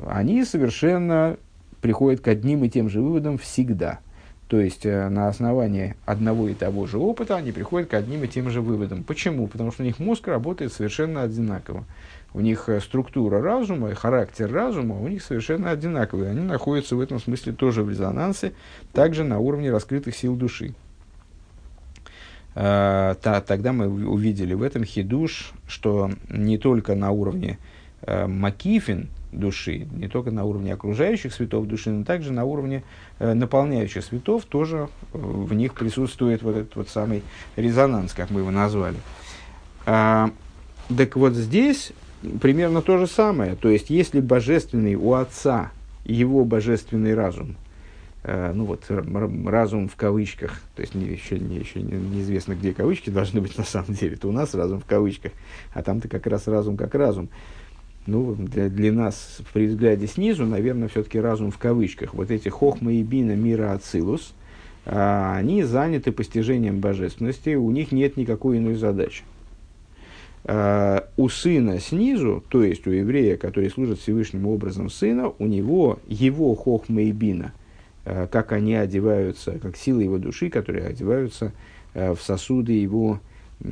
они 0.08 0.44
совершенно 0.44 1.38
приходят 1.82 2.20
к 2.22 2.28
одним 2.28 2.64
и 2.64 2.70
тем 2.70 2.90
же 2.90 3.02
выводам 3.02 3.38
всегда. 3.38 4.00
То 4.48 4.60
есть 4.60 4.88
э, 4.88 5.10
на 5.10 5.28
основании 5.28 5.96
одного 6.06 6.50
и 6.50 6.56
того 6.56 6.88
же 6.88 6.98
опыта 6.98 7.36
они 7.36 7.52
приходят 7.52 7.90
к 7.90 7.94
одним 7.94 8.24
и 8.24 8.28
тем 8.28 8.50
же 8.50 8.62
выводам. 8.62 9.04
Почему? 9.04 9.48
Потому 9.48 9.72
что 9.72 9.84
у 9.84 9.86
них 9.86 10.00
мозг 10.00 10.28
работает 10.28 10.74
совершенно 10.74 11.22
одинаково. 11.22 11.84
У 12.36 12.42
них 12.42 12.68
э, 12.68 12.82
структура 12.82 13.42
разума 13.42 13.92
и 13.92 13.94
характер 13.94 14.52
разума 14.52 15.00
у 15.00 15.08
них 15.08 15.24
совершенно 15.24 15.72
одинаковые. 15.72 16.32
Они 16.32 16.42
находятся 16.42 16.98
в 16.98 17.00
этом 17.00 17.20
смысле 17.20 17.54
тоже 17.54 17.82
в 17.82 17.90
резонансе, 17.90 18.52
также 18.92 19.24
на 19.24 19.40
уровне 19.40 19.72
раскрытых 19.72 20.14
сил 20.14 20.36
души. 20.36 20.76
Э, 22.54 23.16
та, 23.22 23.40
тогда 23.40 23.72
мы 23.72 23.88
увидели 23.88 24.54
в 24.54 24.64
этом 24.64 24.84
хидуш, 24.84 25.54
что 25.66 26.12
не 26.30 26.58
только 26.58 26.94
на 26.96 27.12
уровне 27.12 27.58
Макифин, 28.06 29.08
души, 29.32 29.88
не 29.94 30.10
только 30.10 30.32
на 30.32 30.44
уровне 30.44 30.74
окружающих 30.74 31.34
светов 31.34 31.68
души, 31.68 31.90
но 31.90 32.04
также 32.04 32.34
на 32.34 32.44
уровне 32.44 32.84
э, 33.20 33.34
наполняющих 33.34 34.04
светов, 34.04 34.44
тоже 34.44 34.90
э, 35.14 35.18
в 35.18 35.54
них 35.54 35.74
присутствует 35.74 36.42
вот 36.42 36.58
этот 36.58 36.76
вот 36.76 36.90
самый 36.90 37.24
резонанс, 37.56 38.14
как 38.14 38.30
мы 38.30 38.42
его 38.42 38.52
назвали. 38.52 38.98
А, 39.86 40.32
так 40.96 41.16
вот 41.16 41.34
здесь 41.34 41.94
примерно 42.42 42.82
то 42.82 42.98
же 42.98 43.08
самое. 43.08 43.56
То 43.56 43.70
есть, 43.70 43.90
если 43.90 44.20
божественный 44.20 44.96
у 44.96 45.14
Отца, 45.14 45.72
его 46.06 46.46
божественный 46.46 47.14
разум, 47.14 47.56
э, 48.24 48.52
ну 48.54 48.66
вот 48.66 48.86
разум 48.90 49.88
в 49.88 49.96
кавычках, 49.96 50.62
то 50.76 50.82
есть 50.82 50.96
не, 50.96 51.06
еще, 51.06 51.40
не, 51.40 51.58
еще 51.58 51.82
не, 51.82 51.94
неизвестно, 51.94 52.54
где 52.54 52.74
кавычки 52.74 53.10
должны 53.10 53.42
быть 53.42 53.58
на 53.58 53.64
самом 53.64 53.94
деле, 53.94 54.16
то 54.16 54.28
у 54.28 54.32
нас 54.32 54.54
разум 54.54 54.80
в 54.82 54.86
кавычках, 54.86 55.32
а 55.74 55.82
там-то 55.82 56.08
как 56.08 56.28
раз 56.28 56.48
разум 56.48 56.78
как 56.78 56.96
разум. 56.96 57.30
Ну, 58.08 58.36
для, 58.36 58.70
для 58.70 58.92
нас, 58.92 59.40
при 59.52 59.66
взгляде 59.66 60.06
снизу, 60.06 60.46
наверное, 60.46 60.90
все-таки 60.90 61.20
разум 61.20 61.50
в 61.50 61.58
кавычках. 61.58 62.14
Вот 62.14 62.30
эти 62.30 62.50
хохма 62.50 62.94
и 62.94 63.02
бина 63.02 63.36
мира 63.36 63.74
ацилус, 63.74 64.34
а, 64.86 65.36
они 65.36 65.64
заняты 65.64 66.12
постижением 66.12 66.80
божественности, 66.80 67.56
у 67.56 67.72
них 67.72 67.92
нет 67.92 68.16
никакой 68.16 68.60
иной 68.60 68.76
задачи. 68.76 69.24
А, 70.46 71.08
у 71.18 71.28
сына 71.30 71.80
снизу, 71.80 72.44
то 72.50 72.64
есть 72.64 72.86
у 72.88 72.92
еврея, 72.92 73.36
который 73.38 73.70
служит 73.70 74.00
Всевышним 74.00 74.48
образом 74.48 74.90
сына, 74.90 75.34
у 75.38 75.46
него 75.48 76.00
его 76.08 76.56
хохма 76.56 77.02
и 77.02 77.12
бина, 77.12 77.54
а, 78.06 78.28
как 78.28 78.52
они 78.52 78.76
одеваются, 78.76 79.60
как 79.60 79.76
силы 79.76 80.04
его 80.04 80.18
души, 80.18 80.50
которые 80.50 80.86
одеваются 80.88 81.52
а, 81.94 82.14
в 82.14 82.22
сосуды 82.22 82.74
его, 82.74 83.20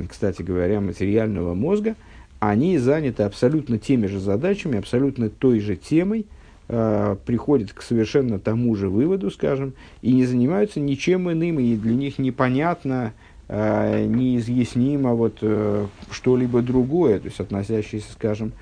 кстати 0.08 0.42
говоря, 0.42 0.80
материального 0.80 1.54
мозга– 1.54 1.96
они 2.50 2.78
заняты 2.78 3.22
абсолютно 3.22 3.78
теми 3.78 4.06
же 4.06 4.20
задачами, 4.20 4.78
абсолютно 4.78 5.30
той 5.30 5.60
же 5.60 5.76
темой, 5.76 6.26
э, 6.68 7.16
приходят 7.24 7.72
к 7.72 7.80
совершенно 7.82 8.38
тому 8.38 8.74
же 8.74 8.88
выводу, 8.88 9.30
скажем, 9.30 9.72
и 10.02 10.12
не 10.12 10.26
занимаются 10.26 10.80
ничем 10.80 11.30
иным, 11.30 11.58
и 11.58 11.76
для 11.76 11.94
них 11.94 12.18
непонятно, 12.18 13.12
э, 13.12 13.23
неизъяснимо 13.48 15.14
вот, 15.14 15.38
э, 15.42 15.86
что-либо 16.10 16.62
другое, 16.62 17.18
то 17.18 17.26
есть 17.26 17.40
относящееся, 17.40 18.12
скажем, 18.12 18.52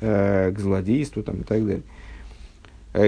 э, 0.00 0.52
к 0.52 0.58
злодейству 0.58 1.22
там, 1.22 1.42
и 1.42 1.44
так 1.44 1.64
далее. 1.64 1.82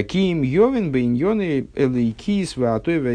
Киим 0.05 0.41
Йовин 0.43 0.93
бейньоны 0.93 1.67
элейкис 1.75 2.57
атоева 2.57 3.13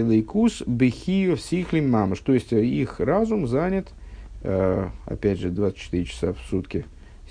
элейкус 0.00 0.62
бехиев 0.66 1.40
сихлим 1.40 1.90
мамаш. 1.90 2.18
То 2.20 2.34
есть 2.34 2.52
их 2.52 3.00
разум 3.00 3.46
занят– 3.46 3.88
Э, 4.44 4.90
опять 5.06 5.38
же, 5.40 5.48
24 5.48 6.04
часа 6.04 6.32
в 6.34 6.38
сутки, 6.50 6.84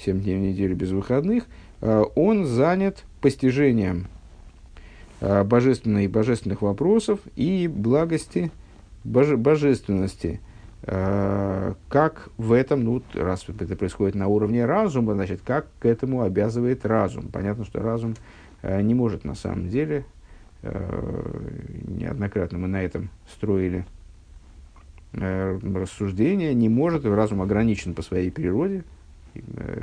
7 0.03 0.19
дней 0.19 0.35
в 0.35 0.39
неделю 0.39 0.75
без 0.75 0.89
выходных, 0.89 1.45
э, 1.79 2.03
он 2.15 2.47
занят 2.47 3.03
постижением 3.21 4.07
э, 5.21 5.43
божественных, 5.43 6.09
божественных 6.09 6.63
вопросов 6.63 7.19
и 7.35 7.67
благости, 7.67 8.51
боже, 9.03 9.37
божественности. 9.37 10.39
Как 10.81 12.29
в 12.37 12.51
этом, 12.51 12.83
ну, 12.83 13.01
раз 13.13 13.45
это 13.47 13.75
происходит 13.75 14.15
на 14.15 14.27
уровне 14.27 14.65
разума, 14.65 15.13
значит, 15.13 15.41
как 15.45 15.67
к 15.79 15.85
этому 15.85 16.23
обязывает 16.23 16.85
разум. 16.85 17.29
Понятно, 17.31 17.63
что 17.63 17.81
разум 17.81 18.15
не 18.63 18.93
может 18.93 19.23
на 19.23 19.35
самом 19.35 19.69
деле 19.69 20.05
неоднократно 20.61 22.57
мы 22.57 22.67
на 22.67 22.81
этом 22.81 23.09
строили 23.31 23.85
рассуждение, 25.13 26.53
не 26.53 26.69
может, 26.69 27.05
разум 27.05 27.41
ограничен 27.41 27.93
по 27.93 28.01
своей 28.01 28.31
природе, 28.31 28.83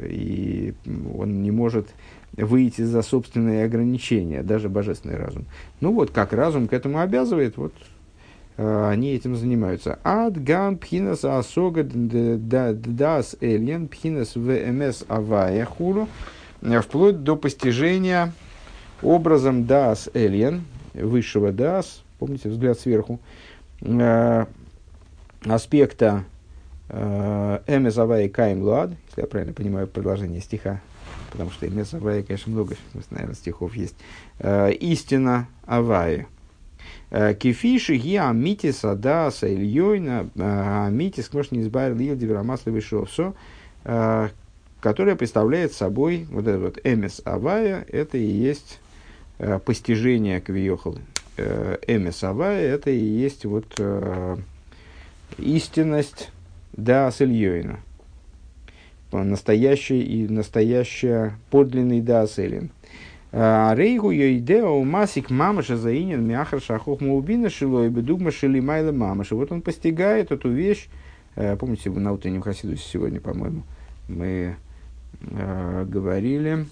и 0.02 0.74
он 1.14 1.42
не 1.42 1.50
может 1.50 1.88
выйти 2.32 2.82
за 2.82 3.02
собственные 3.02 3.64
ограничения, 3.64 4.42
даже 4.42 4.68
божественный 4.68 5.16
разум. 5.16 5.44
Ну 5.80 5.92
вот, 5.92 6.10
как 6.10 6.32
разум 6.32 6.68
к 6.68 6.72
этому 6.72 6.98
обязывает, 6.98 7.56
вот 7.56 7.72
они 8.60 9.14
этим 9.14 9.36
занимаются. 9.36 9.98
Ад 10.04 10.42
гам 10.42 10.76
пхинас 10.76 11.24
асога 11.24 11.82
дас 11.84 13.36
эльен 13.40 13.88
пхинас 13.88 14.34
вмс 14.34 15.04
авая 15.08 15.64
хуру, 15.64 16.08
вплоть 16.82 17.22
до 17.22 17.36
постижения 17.36 18.32
образом 19.02 19.64
дас 19.64 20.10
эльен, 20.12 20.64
высшего 20.92 21.52
дас, 21.52 22.02
помните 22.18 22.50
взгляд 22.50 22.78
сверху, 22.78 23.18
аспекта 25.46 26.24
Эмес 26.90 27.96
Авай 27.96 28.28
Каим 28.28 28.62
Луад, 28.62 28.90
если 29.08 29.20
я 29.22 29.26
правильно 29.26 29.54
понимаю 29.54 29.86
предложение 29.86 30.40
стиха, 30.40 30.80
потому 31.30 31.50
что 31.50 31.66
Эмес 31.68 31.94
Авай, 31.94 32.22
конечно, 32.24 32.52
много, 32.52 32.74
наверное, 33.10 33.36
стихов 33.36 33.76
есть. 33.76 33.94
Э, 34.40 34.72
истина 34.72 35.46
Авая. 35.66 36.26
Э, 37.10 37.34
Кефиши 37.34 37.96
ги 37.96 38.16
амитис 38.16 38.84
адаса 38.84 39.52
ильёйна 39.52 40.30
э, 40.34 40.86
амитис 40.86 41.30
не 41.50 41.62
избавил 41.62 41.98
ил 41.98 42.16
диверамаслы 42.16 42.72
вишовсо, 42.72 43.34
которая 44.80 45.16
представляет 45.16 45.72
собой 45.72 46.26
вот 46.30 46.46
этот 46.46 46.60
вот 46.60 46.78
эмес 46.84 47.22
авая, 47.24 47.84
это 47.88 48.18
и 48.18 48.24
есть 48.24 48.78
постижение 49.64 50.40
квиохалы. 50.40 51.00
Эмес 51.38 52.22
авая, 52.22 52.60
это 52.60 52.90
и 52.90 52.98
есть 52.98 53.46
вот 53.46 53.80
истинность 55.38 56.30
да 56.72 57.10
с 57.10 57.20
Ильёйна. 57.20 57.80
Настоящий 59.12 60.02
и 60.02 60.28
настоящая 60.28 61.38
подлинный 61.50 62.00
да 62.00 62.26
с. 62.26 62.38
Рейгу 63.32 64.10
йойдео 64.10 64.82
масик 64.82 65.30
мамаша 65.30 65.76
заинен 65.76 66.26
мяхар 66.26 66.60
шахох 66.60 67.00
маубина 67.00 67.48
шило 67.48 67.86
и 67.86 67.88
бедугма 67.88 68.30
шили 68.30 68.60
майла 68.60 68.92
мамаша. 68.92 69.36
Вот 69.36 69.52
он 69.52 69.62
постигает 69.62 70.32
эту 70.32 70.50
вещь. 70.50 70.88
Э, 71.36 71.56
помните, 71.56 71.90
на 71.90 72.12
утреннем 72.12 72.42
хасидусе 72.42 72.82
сегодня, 72.82 73.20
по-моему, 73.20 73.62
мы 74.08 74.56
э, 75.20 75.84
говорили 75.88 76.66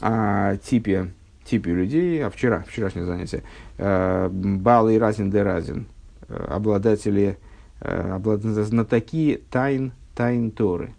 о 0.00 0.56
типе, 0.56 1.12
типе 1.44 1.70
людей, 1.70 2.24
а 2.24 2.30
вчера, 2.30 2.64
вчерашнее 2.66 3.04
занятие, 3.04 3.44
э, 3.78 4.28
Бал 4.32 4.88
и 4.88 4.98
Разин 4.98 5.30
де 5.30 5.42
Разин, 5.42 5.86
обладатели 6.28 7.38
Э, 7.84 8.20
знатоки 8.44 9.42
тайн, 9.50 9.92
тайн 10.14 10.52
Торы, 10.52 10.94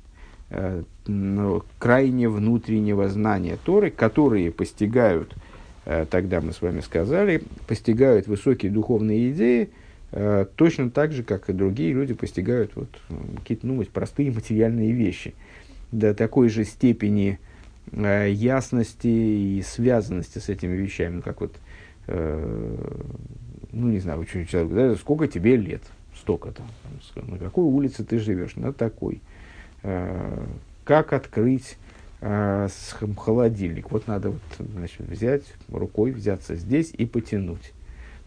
крайне 1.80 2.30
внутреннего 2.30 3.10
знания 3.10 3.58
Торы, 3.64 3.92
которые 3.92 4.52
постигают, 4.52 5.36
э, 5.86 6.06
тогда 6.10 6.42
мы 6.42 6.54
с 6.54 6.62
вами 6.62 6.80
сказали, 6.80 7.44
постигают 7.68 8.28
высокие 8.28 8.72
духовные 8.72 9.32
идеи, 9.32 9.70
точно 10.56 10.92
так 10.92 11.12
же, 11.12 11.24
как 11.24 11.50
и 11.50 11.54
другие 11.54 11.92
люди 11.92 12.14
постигают 12.14 12.76
вот, 12.76 12.88
какие-то 13.38 13.66
ну, 13.66 13.84
простые 13.92 14.32
материальные 14.32 14.92
вещи. 14.92 15.34
До 15.92 16.14
такой 16.14 16.50
же 16.50 16.66
степени 16.66 17.40
ясности 17.92 19.08
и 19.08 19.64
связанности 19.66 20.38
с 20.38 20.50
этими 20.50 20.76
вещами, 20.76 21.20
как 21.22 21.42
вот, 21.42 21.56
ну 22.08 23.90
не 23.90 23.98
знаю, 23.98 24.24
человек, 24.26 24.72
да, 24.72 24.96
сколько 24.98 25.28
тебе 25.28 25.56
лет, 25.56 25.82
столько-то. 26.16 26.62
На 27.16 27.40
какой 27.40 27.64
улице 27.64 28.04
ты 28.04 28.20
живешь? 28.20 28.56
На 28.56 28.72
такой. 28.72 29.20
Как 30.84 31.14
открыть 31.14 31.78
э, 32.22 32.68
холодильник? 33.18 33.92
Вот 33.92 34.08
надо 34.08 34.32
вот, 34.32 34.42
значит, 34.58 35.02
взять 35.02 35.44
рукой, 35.70 36.12
взяться 36.12 36.56
здесь 36.56 36.92
и 36.98 37.06
потянуть. 37.06 37.74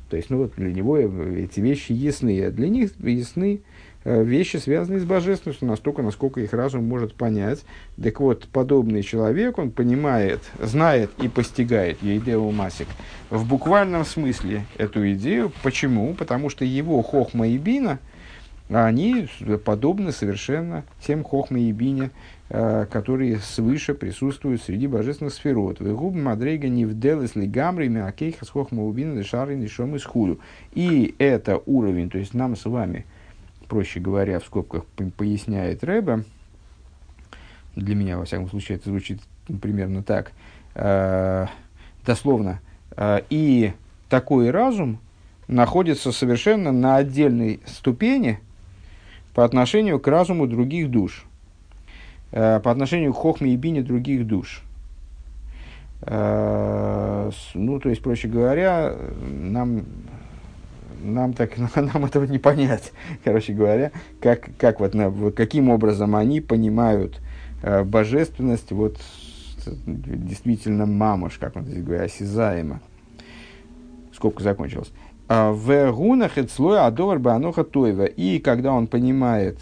То 0.08 0.16
есть, 0.16 0.30
ну 0.30 0.38
вот 0.38 0.54
для 0.56 0.72
него 0.72 0.96
эти 0.96 1.60
вещи 1.60 1.92
ясны, 1.92 2.44
а 2.44 2.50
для 2.52 2.68
них 2.68 2.92
ясны 3.00 3.60
э, 4.04 4.22
вещи, 4.22 4.56
связанные 4.56 5.00
с 5.00 5.04
божественностью, 5.04 5.66
настолько, 5.66 6.02
насколько 6.02 6.40
их 6.40 6.52
разум 6.52 6.84
может 6.84 7.14
понять. 7.14 7.64
Так 8.00 8.20
вот, 8.20 8.46
подобный 8.52 9.02
человек, 9.02 9.58
он 9.58 9.72
понимает, 9.72 10.40
знает 10.62 11.10
и 11.20 11.28
постигает 11.28 12.00
Ейдеу 12.02 12.52
Масик 12.52 12.86
в 13.30 13.48
буквальном 13.48 14.04
смысле 14.04 14.64
эту 14.78 15.10
идею. 15.12 15.50
Почему? 15.64 16.14
Потому 16.14 16.50
что 16.50 16.64
его 16.64 17.02
хохма 17.02 17.48
и 17.48 17.58
бина, 17.58 17.98
они 18.68 19.28
подобны 19.64 20.12
совершенно 20.12 20.84
тем 21.04 21.24
хохма 21.24 21.58
и 21.58 21.72
бине, 21.72 22.10
которые 22.48 23.38
свыше 23.38 23.94
присутствуют 23.94 24.62
среди 24.62 24.86
божественных 24.86 25.34
сферот. 25.34 25.80
Вегуб 25.80 26.14
мадрейга 26.14 26.68
не 26.68 26.84
вделес 26.84 27.34
ли 27.34 27.46
гамри 27.46 27.88
мякейха 27.88 28.44
с 28.44 28.50
хохма 28.50 28.84
убин 28.84 29.22
шары 29.24 29.56
нишом 29.56 29.96
из 29.96 30.04
хулю. 30.04 30.38
И 30.72 31.14
это 31.18 31.60
уровень, 31.66 32.08
то 32.08 32.18
есть 32.18 32.34
нам 32.34 32.54
с 32.54 32.64
вами, 32.64 33.04
проще 33.68 33.98
говоря, 33.98 34.38
в 34.38 34.44
скобках 34.44 34.84
поясняет 35.16 35.82
Рэба, 35.82 36.22
для 37.74 37.94
меня, 37.94 38.16
во 38.16 38.24
всяком 38.24 38.48
случае, 38.48 38.76
это 38.76 38.90
звучит 38.90 39.20
примерно 39.60 40.04
так, 40.04 40.30
э, 40.74 41.46
дословно, 42.06 42.60
э, 42.96 43.22
и 43.28 43.72
такой 44.08 44.50
разум 44.50 45.00
находится 45.48 46.12
совершенно 46.12 46.70
на 46.70 46.96
отдельной 46.96 47.60
ступени 47.66 48.38
по 49.34 49.44
отношению 49.44 49.98
к 49.98 50.06
разуму 50.06 50.46
других 50.46 50.90
душ– 50.92 51.26
Э, 51.35 51.35
по 52.30 52.70
отношению 52.70 53.12
к 53.12 53.16
хохме 53.16 53.52
и 53.52 53.56
бине 53.56 53.82
других 53.82 54.26
душ. 54.26 54.62
Э, 56.02 57.30
ну, 57.54 57.80
то 57.80 57.88
есть, 57.88 58.02
проще 58.02 58.28
говоря, 58.28 58.94
нам, 59.20 59.84
нам, 61.02 61.32
так, 61.32 61.52
нам 61.76 62.04
этого 62.04 62.24
не 62.24 62.38
понять, 62.38 62.92
короче 63.24 63.52
говоря, 63.52 63.92
как, 64.20 64.48
как 64.58 64.80
вот, 64.80 64.94
на, 64.94 65.10
каким 65.30 65.70
образом 65.70 66.14
они 66.14 66.40
понимают 66.40 67.20
э, 67.62 67.82
божественность, 67.82 68.72
вот, 68.72 68.98
действительно 69.86 70.86
мамуш, 70.86 71.38
как 71.38 71.56
он 71.56 71.64
здесь 71.64 71.82
говорит, 71.82 72.04
осязаемо. 72.04 72.80
Скобка 74.14 74.42
закончилась. 74.42 74.92
В 75.28 75.90
гунах 75.90 76.38
эцлой 76.38 76.78
адовар 76.78 77.18
баноха 77.18 77.64
тойва. 77.64 78.04
И 78.04 78.38
когда 78.38 78.72
он 78.72 78.86
понимает 78.86 79.58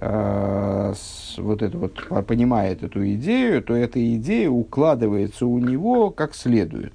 Э, 0.00 0.94
вот 1.38 1.62
это 1.62 1.76
вот 1.76 2.26
понимает 2.26 2.84
эту 2.84 3.04
идею, 3.14 3.62
то 3.62 3.74
эта 3.74 4.16
идея 4.16 4.48
укладывается 4.48 5.44
у 5.46 5.58
него 5.58 6.10
как 6.10 6.36
следует. 6.36 6.94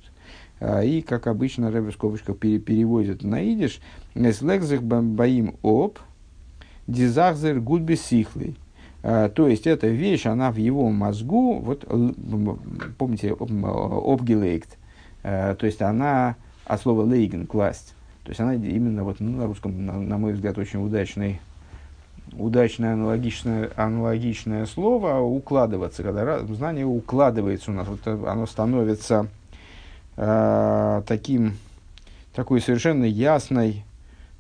Э, 0.62 0.86
и, 0.86 1.02
как 1.02 1.28
обычно, 1.28 1.70
Рэбе 1.70 1.92
в 1.92 1.94
скобочках 1.94 2.38
переводит 2.38 3.24
на 3.24 3.44
идиш, 3.44 3.82
«Эслэкзых 4.16 4.84
баим 4.84 5.56
об, 5.64 6.00
дизахзер 6.88 7.60
гудби 7.60 7.96
сихлый». 7.96 8.56
Э, 9.02 9.30
то 9.34 9.50
есть, 9.50 9.68
эта 9.68 9.88
вещь, 9.88 10.26
она 10.26 10.52
в 10.52 10.56
его 10.56 10.90
мозгу, 10.90 11.60
вот, 11.60 11.86
помните, 12.98 13.34
обгелейкт, 13.34 14.78
то 15.24 15.58
есть, 15.62 15.82
она 15.82 16.38
от 16.66 16.82
слова 16.82 17.04
лейген, 17.06 17.48
класть. 17.48 17.96
То 18.24 18.30
есть, 18.30 18.40
она 18.40 18.56
именно 18.56 19.04
вот, 19.04 19.20
ну, 19.20 19.38
на 19.38 19.46
русском, 19.48 19.86
на, 19.86 20.00
на 20.00 20.18
мой 20.18 20.34
взгляд, 20.34 20.58
очень 20.58 20.86
удачный 20.86 21.42
удачное 22.32 22.94
аналогичное, 22.94 23.72
аналогичное 23.76 24.66
слово 24.66 25.20
укладываться, 25.20 26.04
когда 26.04 26.40
знание 26.40 26.86
укладывается 26.86 27.72
у 27.72 27.74
нас, 27.74 27.88
вот 27.88 28.08
оно 28.08 28.46
становится 28.48 29.28
э, 30.18 31.02
таким, 31.08 31.58
такой 32.34 32.62
совершенно 32.62 33.06
ясной, 33.06 33.84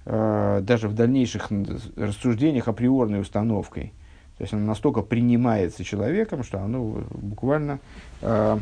э, 0.06 0.62
даже 0.63 0.88
в 0.88 0.96
дальнейших 0.96 1.50
рассуждениях 1.96 2.67
априорной 2.67 3.22
установкой. 3.22 3.93
То 4.38 4.43
есть 4.43 4.54
оно 4.54 4.65
настолько 4.65 5.02
принимается 5.02 5.84
человеком, 5.84 6.43
что 6.43 6.60
оно 6.60 7.04
буквально, 7.12 7.80
э, 8.22 8.58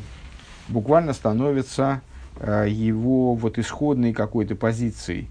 буквально 0.68 1.14
становится 1.14 2.02
э, 2.40 2.66
его 2.70 3.36
вот 3.36 3.58
исходной 3.58 4.14
какой-то 4.14 4.56
позицией. 4.56 5.30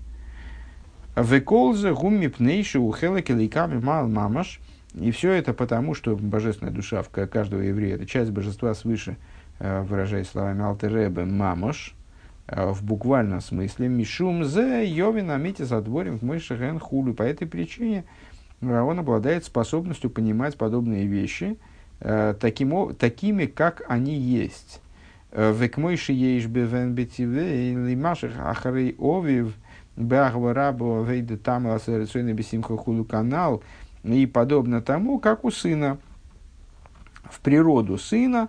Веколзе 1.17 1.93
гумми 1.93 2.29
пнейши 2.29 2.79
у 2.79 2.93
хелекелейками 2.93 3.81
мал 3.81 4.09
мамаш. 4.09 4.61
И 4.95 5.11
все 5.11 5.33
это 5.33 5.53
потому, 5.53 5.95
что 5.95 6.17
божественная 6.17 6.73
душа 6.73 7.03
в 7.03 7.09
каждого 7.11 7.61
еврея, 7.61 7.95
это 7.95 8.07
часть 8.07 8.31
божества 8.31 8.75
свыше, 8.75 9.17
э, 9.61 9.83
выражаясь 9.83 10.29
словами 10.29 10.63
Алтеребе, 10.63 11.25
мамаш, 11.25 11.95
э, 12.49 12.71
в 12.71 12.83
буквальном 12.83 13.41
смысле, 13.41 13.89
мишум 13.89 14.45
зе 14.45 14.85
йовин 14.85 15.31
амити 15.31 15.63
задворим 15.63 16.19
в 16.19 16.23
мыши 16.23 16.79
хулю. 16.81 17.15
По 17.15 17.23
этой 17.23 17.47
причине 17.47 18.05
э, 18.61 18.81
он 18.81 18.99
обладает 18.99 19.45
способностью 19.45 20.11
понимать 20.11 20.57
подобные 20.57 21.07
вещи 21.07 21.57
таким, 22.01 22.95
такими, 22.95 23.45
как 23.45 23.83
они 23.87 24.15
есть. 24.15 24.81
Векмойши 25.33 26.15
ейш 26.15 26.47
бевен 26.47 26.95
бетивей 26.95 27.75
лимаших 27.75 28.33
ахарей 28.41 28.97
овив 28.99 29.53
бахва 30.01 30.55
рабу 30.55 31.03
вейда 31.03 31.37
там 31.37 31.67
асерцойна 31.67 32.33
бесимха 32.33 32.77
худу 32.77 33.05
канал 33.05 33.63
и 34.03 34.27
подобно 34.27 34.81
тому, 34.81 35.19
как 35.19 35.45
у 35.45 35.51
сына. 35.51 35.99
В 37.25 37.41
природу 37.41 37.97
сына 37.97 38.49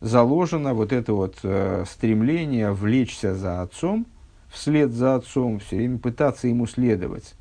заложено 0.00 0.74
вот 0.74 0.92
это 0.92 1.14
вот 1.14 1.38
э, 1.42 1.84
стремление 1.88 2.72
влечься 2.72 3.34
за 3.34 3.62
отцом, 3.62 4.06
вслед 4.48 4.92
за 4.92 5.14
отцом, 5.14 5.60
все 5.60 5.76
время 5.76 5.98
пытаться 5.98 6.48
ему 6.48 6.66
следовать, 6.66 7.34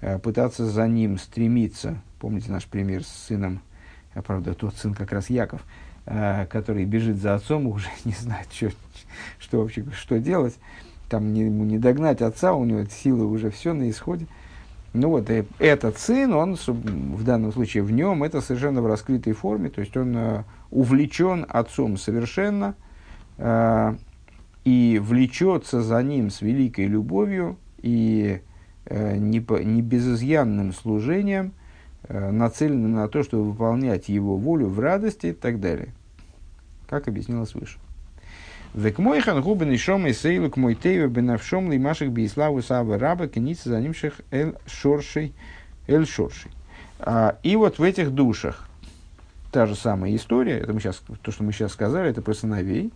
э, 0.00 0.18
пытаться 0.18 0.66
за 0.66 0.88
ним 0.88 1.18
стремиться. 1.18 2.02
Помните 2.18 2.50
наш 2.50 2.66
пример 2.66 3.04
с 3.04 3.08
сыном, 3.08 3.60
а, 4.14 4.22
правда, 4.22 4.54
тот 4.54 4.74
сын 4.76 4.94
как 4.94 5.12
раз 5.12 5.30
Яков, 5.30 5.62
э, 6.06 6.46
который 6.46 6.84
бежит 6.84 7.18
за 7.18 7.34
отцом, 7.34 7.66
уже 7.68 7.88
не 8.04 8.12
знает, 8.12 8.48
что, 8.52 8.70
что 9.38 9.60
вообще, 9.60 9.84
что 9.92 10.18
делать. 10.18 10.58
Там 11.08 11.32
не, 11.32 11.42
ему 11.42 11.64
не 11.64 11.78
догнать 11.78 12.20
отца, 12.22 12.54
у 12.54 12.64
него 12.64 12.84
силы 12.84 13.26
уже 13.26 13.50
все 13.50 13.72
на 13.72 13.88
исходе. 13.88 14.26
Ну 14.94 15.10
вот, 15.10 15.30
и 15.30 15.44
этот 15.58 15.98
сын, 15.98 16.32
он 16.32 16.56
в 16.56 17.22
данном 17.22 17.52
случае 17.52 17.82
в 17.82 17.90
нем, 17.92 18.22
это 18.22 18.40
совершенно 18.40 18.80
в 18.80 18.86
раскрытой 18.86 19.32
форме, 19.34 19.68
то 19.68 19.80
есть 19.80 19.96
он 19.96 20.16
э, 20.16 20.42
увлечен 20.70 21.44
отцом 21.48 21.98
совершенно 21.98 22.74
э, 23.36 23.94
и 24.64 25.00
влечется 25.02 25.82
за 25.82 26.02
ним 26.02 26.30
с 26.30 26.40
великой 26.40 26.86
любовью 26.86 27.58
и 27.82 28.40
э, 28.86 29.16
не, 29.18 29.38
не 29.64 30.72
служением, 30.72 31.52
э, 32.04 32.30
нацеленным 32.30 32.92
на 32.92 33.08
то, 33.08 33.22
чтобы 33.22 33.50
выполнять 33.50 34.08
его 34.08 34.36
волю 34.36 34.68
в 34.68 34.80
радости 34.80 35.26
и 35.26 35.32
так 35.32 35.60
далее. 35.60 35.88
Как 36.88 37.08
объяснилось 37.08 37.54
выше. 37.54 37.78
Век 38.74 38.98
мой 38.98 39.20
хан 39.20 39.40
губен 39.40 39.70
и 39.72 39.76
и 39.76 40.12
сейлу 40.12 40.50
к 40.50 40.56
мой 40.56 40.74
тейве 40.74 41.08
бенавшом 41.08 41.70
ли 41.72 41.78
маших 41.78 42.12
бейславу 42.12 42.62
сава 42.62 42.98
раба 42.98 43.26
кеница 43.26 43.70
за 43.70 43.80
нимших 43.80 44.20
эль 44.30 44.54
шоршей 44.66 45.34
эль 45.86 46.06
шоршей. 46.06 46.50
А, 47.00 47.38
и 47.42 47.56
вот 47.56 47.78
в 47.78 47.82
этих 47.82 48.10
душах 48.12 48.68
та 49.50 49.66
же 49.66 49.74
самая 49.74 50.14
история, 50.14 50.58
это 50.58 50.72
мы 50.72 50.80
сейчас, 50.80 51.02
то, 51.22 51.32
что 51.32 51.42
мы 51.42 51.52
сейчас 51.52 51.72
сказали, 51.72 52.10
это 52.10 52.22
про 52.22 52.34
сыновей, 52.34 52.92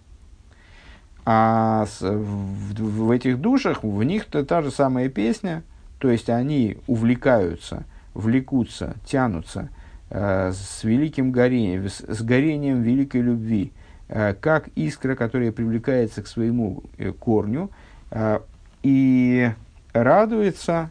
а 1.25 1.87
с, 1.87 2.01
в, 2.01 2.75
в, 2.75 3.07
в 3.07 3.11
этих 3.11 3.41
душах, 3.41 3.83
в 3.83 4.03
них 4.03 4.27
-то 4.29 4.45
та 4.45 4.63
же 4.63 4.71
самая 4.71 5.09
песня, 5.09 5.63
то 5.99 6.11
есть 6.11 6.29
они 6.29 6.79
увлекаются, 6.87 7.85
влекутся, 8.13 8.97
тянутся 9.07 9.71
э, 10.11 10.53
с 10.53 10.85
великим 10.85 11.33
горением, 11.33 11.89
с, 11.89 12.01
с 12.01 12.23
горением 12.23 12.83
великой 12.83 13.23
любви, 13.23 13.73
как 14.12 14.68
искра, 14.75 15.14
которая 15.14 15.53
привлекается 15.53 16.22
к 16.22 16.27
своему 16.27 16.83
э, 16.98 17.12
корню 17.12 17.70
э, 18.11 18.40
и 18.83 19.51
радуется 19.94 20.90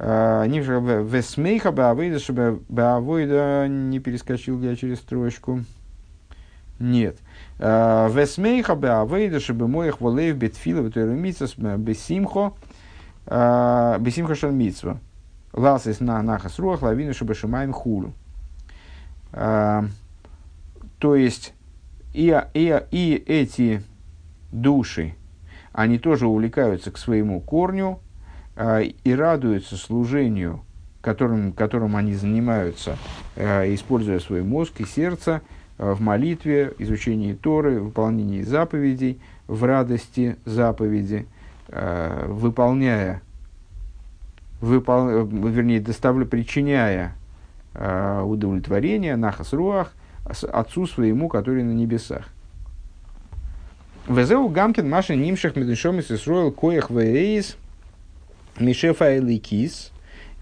Весмейха 0.00 1.72
Баавейда, 1.72 2.18
чтобы 2.20 2.62
Баавойда 2.68 3.66
не 3.68 3.98
перескочил 3.98 4.60
я 4.62 4.76
через 4.76 4.98
строчку. 4.98 5.64
Нет. 6.78 7.16
Весмейха 7.58 8.76
Баавейда, 8.76 9.40
чтобы 9.40 9.66
моих 9.66 10.00
волеев 10.00 10.36
бетфила 10.36 10.82
бетуэрамитсас 10.82 11.56
бесимхо 11.56 12.52
бесимхо 13.26 14.36
шальмитсва. 14.36 15.00
Ласис 15.52 15.98
на 15.98 16.22
нахас 16.22 16.60
руах 16.60 16.82
лавину, 16.82 17.12
чтобы 17.12 17.34
шимаем 17.34 17.72
хулу. 17.72 18.12
То 19.32 19.84
есть, 21.00 21.54
и, 22.12 22.42
и, 22.54 22.82
и 22.90 23.22
эти 23.26 23.82
души, 24.52 25.14
они 25.72 25.98
тоже 25.98 26.26
увлекаются 26.26 26.90
к 26.90 26.98
своему 26.98 27.40
корню 27.40 28.00
э, 28.56 28.84
и 29.04 29.14
радуются 29.14 29.76
служению, 29.76 30.62
которым, 31.00 31.52
которым 31.52 31.96
они 31.96 32.14
занимаются, 32.14 32.96
э, 33.36 33.72
используя 33.74 34.18
свой 34.18 34.42
мозг 34.42 34.80
и 34.80 34.84
сердце 34.84 35.42
э, 35.78 35.92
в 35.92 36.00
молитве, 36.00 36.72
изучении 36.78 37.34
Торы, 37.34 37.80
выполнении 37.80 38.42
заповедей, 38.42 39.20
в 39.46 39.64
радости 39.64 40.36
заповеди, 40.44 41.26
э, 41.68 42.26
выполняя, 42.28 43.22
выпол, 44.60 45.24
вернее, 45.26 45.80
доставля, 45.80 46.24
причиняя 46.24 47.14
э, 47.74 48.22
удовлетворение, 48.22 49.16
нахас 49.16 49.52
руах, 49.52 49.92
отцу 50.28 50.86
своему, 50.86 51.28
который 51.28 51.62
на 51.62 51.72
небесах. 51.72 52.28
Везеу 54.08 54.48
Гамкин 54.48 54.88
Маша 54.88 55.14
Нимшах 55.14 55.54
Медешом 55.54 55.98
и 55.98 56.02
Сисруэл 56.02 56.50
Коях 56.50 56.90
Вейс 56.90 57.56
Мишефа 58.58 59.18
Эликис. 59.18 59.92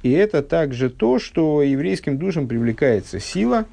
И 0.02 0.12
это 0.12 0.42
также 0.42 0.88
то, 0.88 1.18
что 1.18 1.62
еврейским 1.62 2.16
душам 2.16 2.46
привлекается 2.46 3.18
сила 3.18 3.64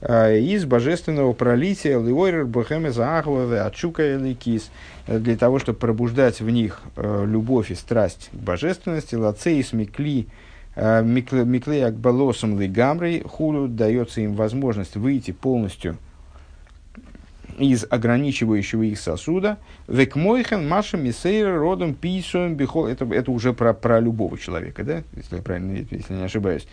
э, 0.00 0.40
из 0.40 0.64
божественного 0.64 1.32
пролития 1.32 2.00
Лиойрер 2.00 2.44
Бухеме 2.44 2.90
Заахова 2.90 3.64
Ачука 3.64 4.16
Эликис 4.16 4.70
для 5.06 5.36
того, 5.36 5.60
чтобы 5.60 5.78
пробуждать 5.78 6.40
в 6.40 6.50
них 6.50 6.80
э, 6.96 7.24
любовь 7.24 7.70
и 7.70 7.76
страсть 7.76 8.30
к 8.32 8.36
божественности. 8.36 9.14
Лацеис 9.14 9.72
Микли 9.72 10.26
Э, 10.76 11.02
Миклеяк 11.02 11.94
балосом 11.94 12.60
лигамрей 12.60 13.22
хулю 13.22 13.66
дается 13.66 14.20
им 14.20 14.34
возможность 14.34 14.94
выйти 14.96 15.30
полностью 15.30 15.96
из 17.58 17.86
ограничивающего 17.88 18.82
их 18.82 18.98
сосуда. 18.98 19.56
Векмойхен 19.88 20.68
маша 20.68 20.98
мисейра 20.98 21.58
родом 21.58 21.94
писуем 21.94 22.56
бихол. 22.56 22.86
Это, 22.86 23.06
это 23.06 23.30
уже 23.30 23.54
про, 23.54 23.72
про 23.72 24.00
любого 24.00 24.38
человека, 24.38 24.84
да? 24.84 25.02
Если 25.16 25.36
я 25.36 25.42
правильно, 25.42 25.86
если 25.90 26.12
не 26.12 26.24
ошибаюсь. 26.24 26.68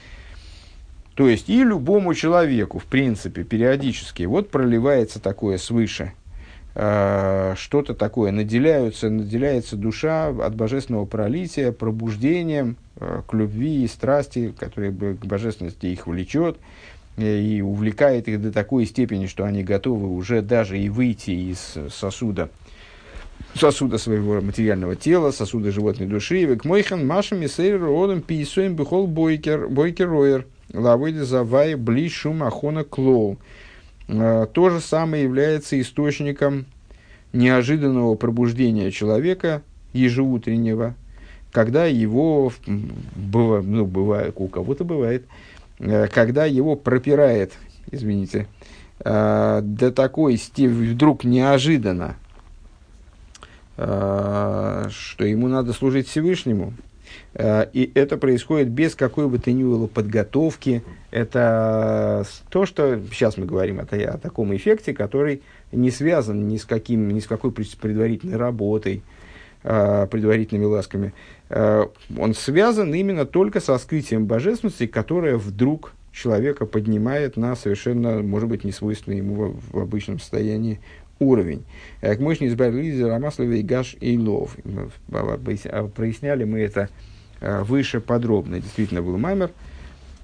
То 1.15 1.29
есть 1.29 1.47
и 1.47 1.63
любому 1.63 2.13
человеку, 2.13 2.79
в 2.79 2.85
принципе, 2.85 3.45
периодически 3.45 4.23
вот 4.23 4.49
проливается 4.49 5.21
такое 5.21 5.57
свыше– 5.57 6.11
что-то 6.75 7.93
такое, 7.93 8.31
наделяются, 8.31 9.09
наделяется 9.09 9.75
душа 9.75 10.29
от 10.29 10.55
божественного 10.55 11.05
пролития, 11.05 11.71
пробуждением 11.71 12.77
э, 12.95 13.21
к 13.27 13.33
любви 13.35 13.83
и 13.83 13.87
страсти, 13.87 14.53
которая 14.57 14.91
к 14.91 15.23
божественности 15.23 15.85
их 15.85 16.07
влечет 16.07 16.57
э, 17.17 17.39
и 17.39 17.61
увлекает 17.61 18.27
их 18.27 18.41
до 18.41 18.51
такой 18.51 18.87
степени, 18.87 19.27
что 19.27 19.45
они 19.45 19.63
готовы 19.63 20.09
уже 20.09 20.41
даже 20.41 20.79
и 20.79 20.89
выйти 20.89 21.29
из 21.29 21.77
сосуда, 21.93 22.49
сосуда 23.53 23.99
своего 23.99 24.41
материального 24.41 24.95
тела, 24.95 25.29
сосуда 25.29 25.71
животной 25.71 26.07
души. 26.07 26.55
К 26.55 26.65
мойхан 26.65 27.05
машам 27.05 27.43
и 27.43 27.47
сейр 27.47 27.79
родом 27.81 28.21
писуем 28.21 28.75
бихол 28.75 29.05
бойкер, 29.05 29.67
бойкер 29.67 30.09
роер, 30.09 30.47
лавыди 30.73 31.19
завай 31.19 31.75
бли 31.75 32.09
шум 32.09 32.41
ахона 32.41 32.83
клоу. 32.83 33.37
Э, 34.07 34.47
то 34.51 34.69
же 34.69 34.79
самое 34.79 35.23
является 35.23 35.79
источником 35.79 36.65
неожиданного 37.31 38.15
пробуждения 38.15 38.91
человека 38.91 39.61
ежеутреннего, 39.93 40.95
когда 41.51 41.85
его, 41.85 42.51
бывает, 43.15 43.65
ну, 43.65 43.85
бывает, 43.85 44.33
у 44.37 44.47
кого-то 44.47 44.83
бывает, 44.83 45.25
э, 45.79 46.07
когда 46.07 46.45
его 46.45 46.75
пропирает, 46.75 47.53
извините, 47.91 48.47
э, 48.99 49.61
до 49.63 49.91
такой 49.91 50.37
степени, 50.37 50.93
вдруг 50.93 51.23
неожиданно, 51.23 52.15
что 53.75 54.91
ему 55.17 55.47
надо 55.47 55.73
служить 55.73 56.07
Всевышнему, 56.07 56.73
и 57.35 57.91
это 57.95 58.17
происходит 58.17 58.69
без 58.69 58.93
какой 58.93 59.27
бы 59.27 59.39
то 59.39 59.51
ни 59.51 59.63
было 59.63 59.87
подготовки. 59.87 60.83
Это 61.09 62.25
то, 62.49 62.65
что 62.65 62.99
сейчас 63.11 63.37
мы 63.37 63.45
говорим 63.45 63.79
это 63.79 63.95
о 64.13 64.17
таком 64.17 64.55
эффекте, 64.55 64.93
который 64.93 65.41
не 65.71 65.89
связан 65.89 66.47
ни 66.47 66.57
с, 66.57 66.65
каким, 66.65 67.09
ни 67.09 67.19
с 67.19 67.27
какой 67.27 67.51
предварительной 67.51 68.37
работой, 68.37 69.01
э, 69.63 70.07
предварительными 70.11 70.65
ласками. 70.65 71.13
Э, 71.49 71.85
он 72.15 72.35
связан 72.35 72.93
именно 72.93 73.25
только 73.25 73.59
со 73.59 73.77
скрытием 73.79 74.27
божественности, 74.27 74.85
которое 74.85 75.37
вдруг 75.37 75.93
человека 76.11 76.67
поднимает 76.67 77.35
на 77.35 77.55
совершенно, 77.55 78.21
может 78.21 78.47
быть, 78.47 78.63
несвойственный 78.63 79.17
ему 79.17 79.55
в 79.71 79.79
обычном 79.79 80.19
состоянии 80.19 80.79
уровень. 81.17 81.63
К 82.01 82.19
мощной 82.19 82.49
избавили 82.49 83.01
Рамаслова 83.01 83.51
и 83.53 83.63
Гаш 83.63 83.95
и 83.99 84.17
Лов. 84.19 84.55
Проясняли 85.95 86.43
мы 86.43 86.59
это 86.59 86.89
Э, 86.89 87.12
выше 87.63 87.99
подробно. 87.99 88.59
Действительно 88.59 89.01
был 89.01 89.17
маймер, 89.17 89.51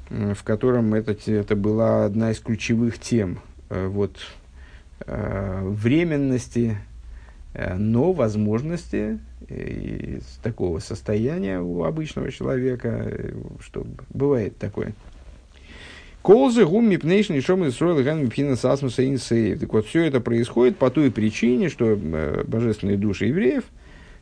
в 0.09 0.43
котором 0.43 0.93
это, 0.93 1.15
это 1.31 1.55
была 1.55 2.05
одна 2.05 2.31
из 2.31 2.39
ключевых 2.39 2.99
тем 2.99 3.39
э, 3.69 3.87
вот, 3.87 4.17
э, 5.05 5.61
временности, 5.63 6.77
но 7.77 8.13
возможности 8.13 9.19
такого 10.43 10.77
состояния 10.77 11.59
у 11.59 11.83
обычного 11.83 12.31
человека, 12.31 13.11
что 13.59 13.87
бывает 14.09 14.55
такое. 14.57 14.93
Колзы 16.21 16.65
гум 16.65 16.89
мипнейшн 16.89 17.33
и 17.33 17.41
шом 17.41 17.67
изстроил 17.67 18.03
ган 18.03 18.21
мипхина 18.23 18.55
сасмуса 18.55 19.07
инсеев. 19.07 19.59
Так 19.59 19.73
вот, 19.73 19.87
все 19.87 20.03
это 20.03 20.19
происходит 20.19 20.77
по 20.77 20.91
той 20.91 21.11
причине, 21.11 21.69
что 21.69 21.97
э, 21.99 22.43
божественные 22.45 22.97
души 22.97 23.25
евреев 23.25 23.63
э, 23.63 23.78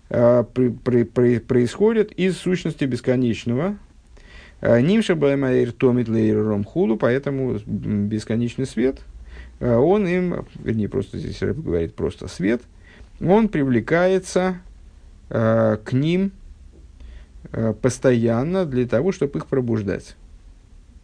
при, 0.10 0.70
при, 0.70 1.04
при, 1.04 1.40
происходят 1.40 2.12
из 2.14 2.38
сущности 2.38 2.86
бесконечного. 2.86 3.78
Э, 4.62 4.82
Нимша 4.82 5.16
баймаир 5.16 5.72
томит 5.72 6.08
лейром 6.08 6.64
хулу, 6.64 6.98
поэтому 6.98 7.60
бесконечный 7.66 8.66
свет, 8.66 9.00
э, 9.60 9.76
он 9.76 10.08
им, 10.08 10.46
вернее, 10.56 10.90
просто 10.90 11.18
здесь 11.18 11.40
говорит 11.40 11.94
просто 11.94 12.28
свет, 12.28 12.62
он 13.22 13.50
привлекается 13.50 14.60
э, 15.30 15.78
к 15.84 15.94
ним 15.94 16.32
э, 17.52 17.74
постоянно 17.80 18.66
для 18.66 18.88
того, 18.88 19.12
чтобы 19.12 19.40
их 19.40 19.48
пробуждать. 19.48 20.16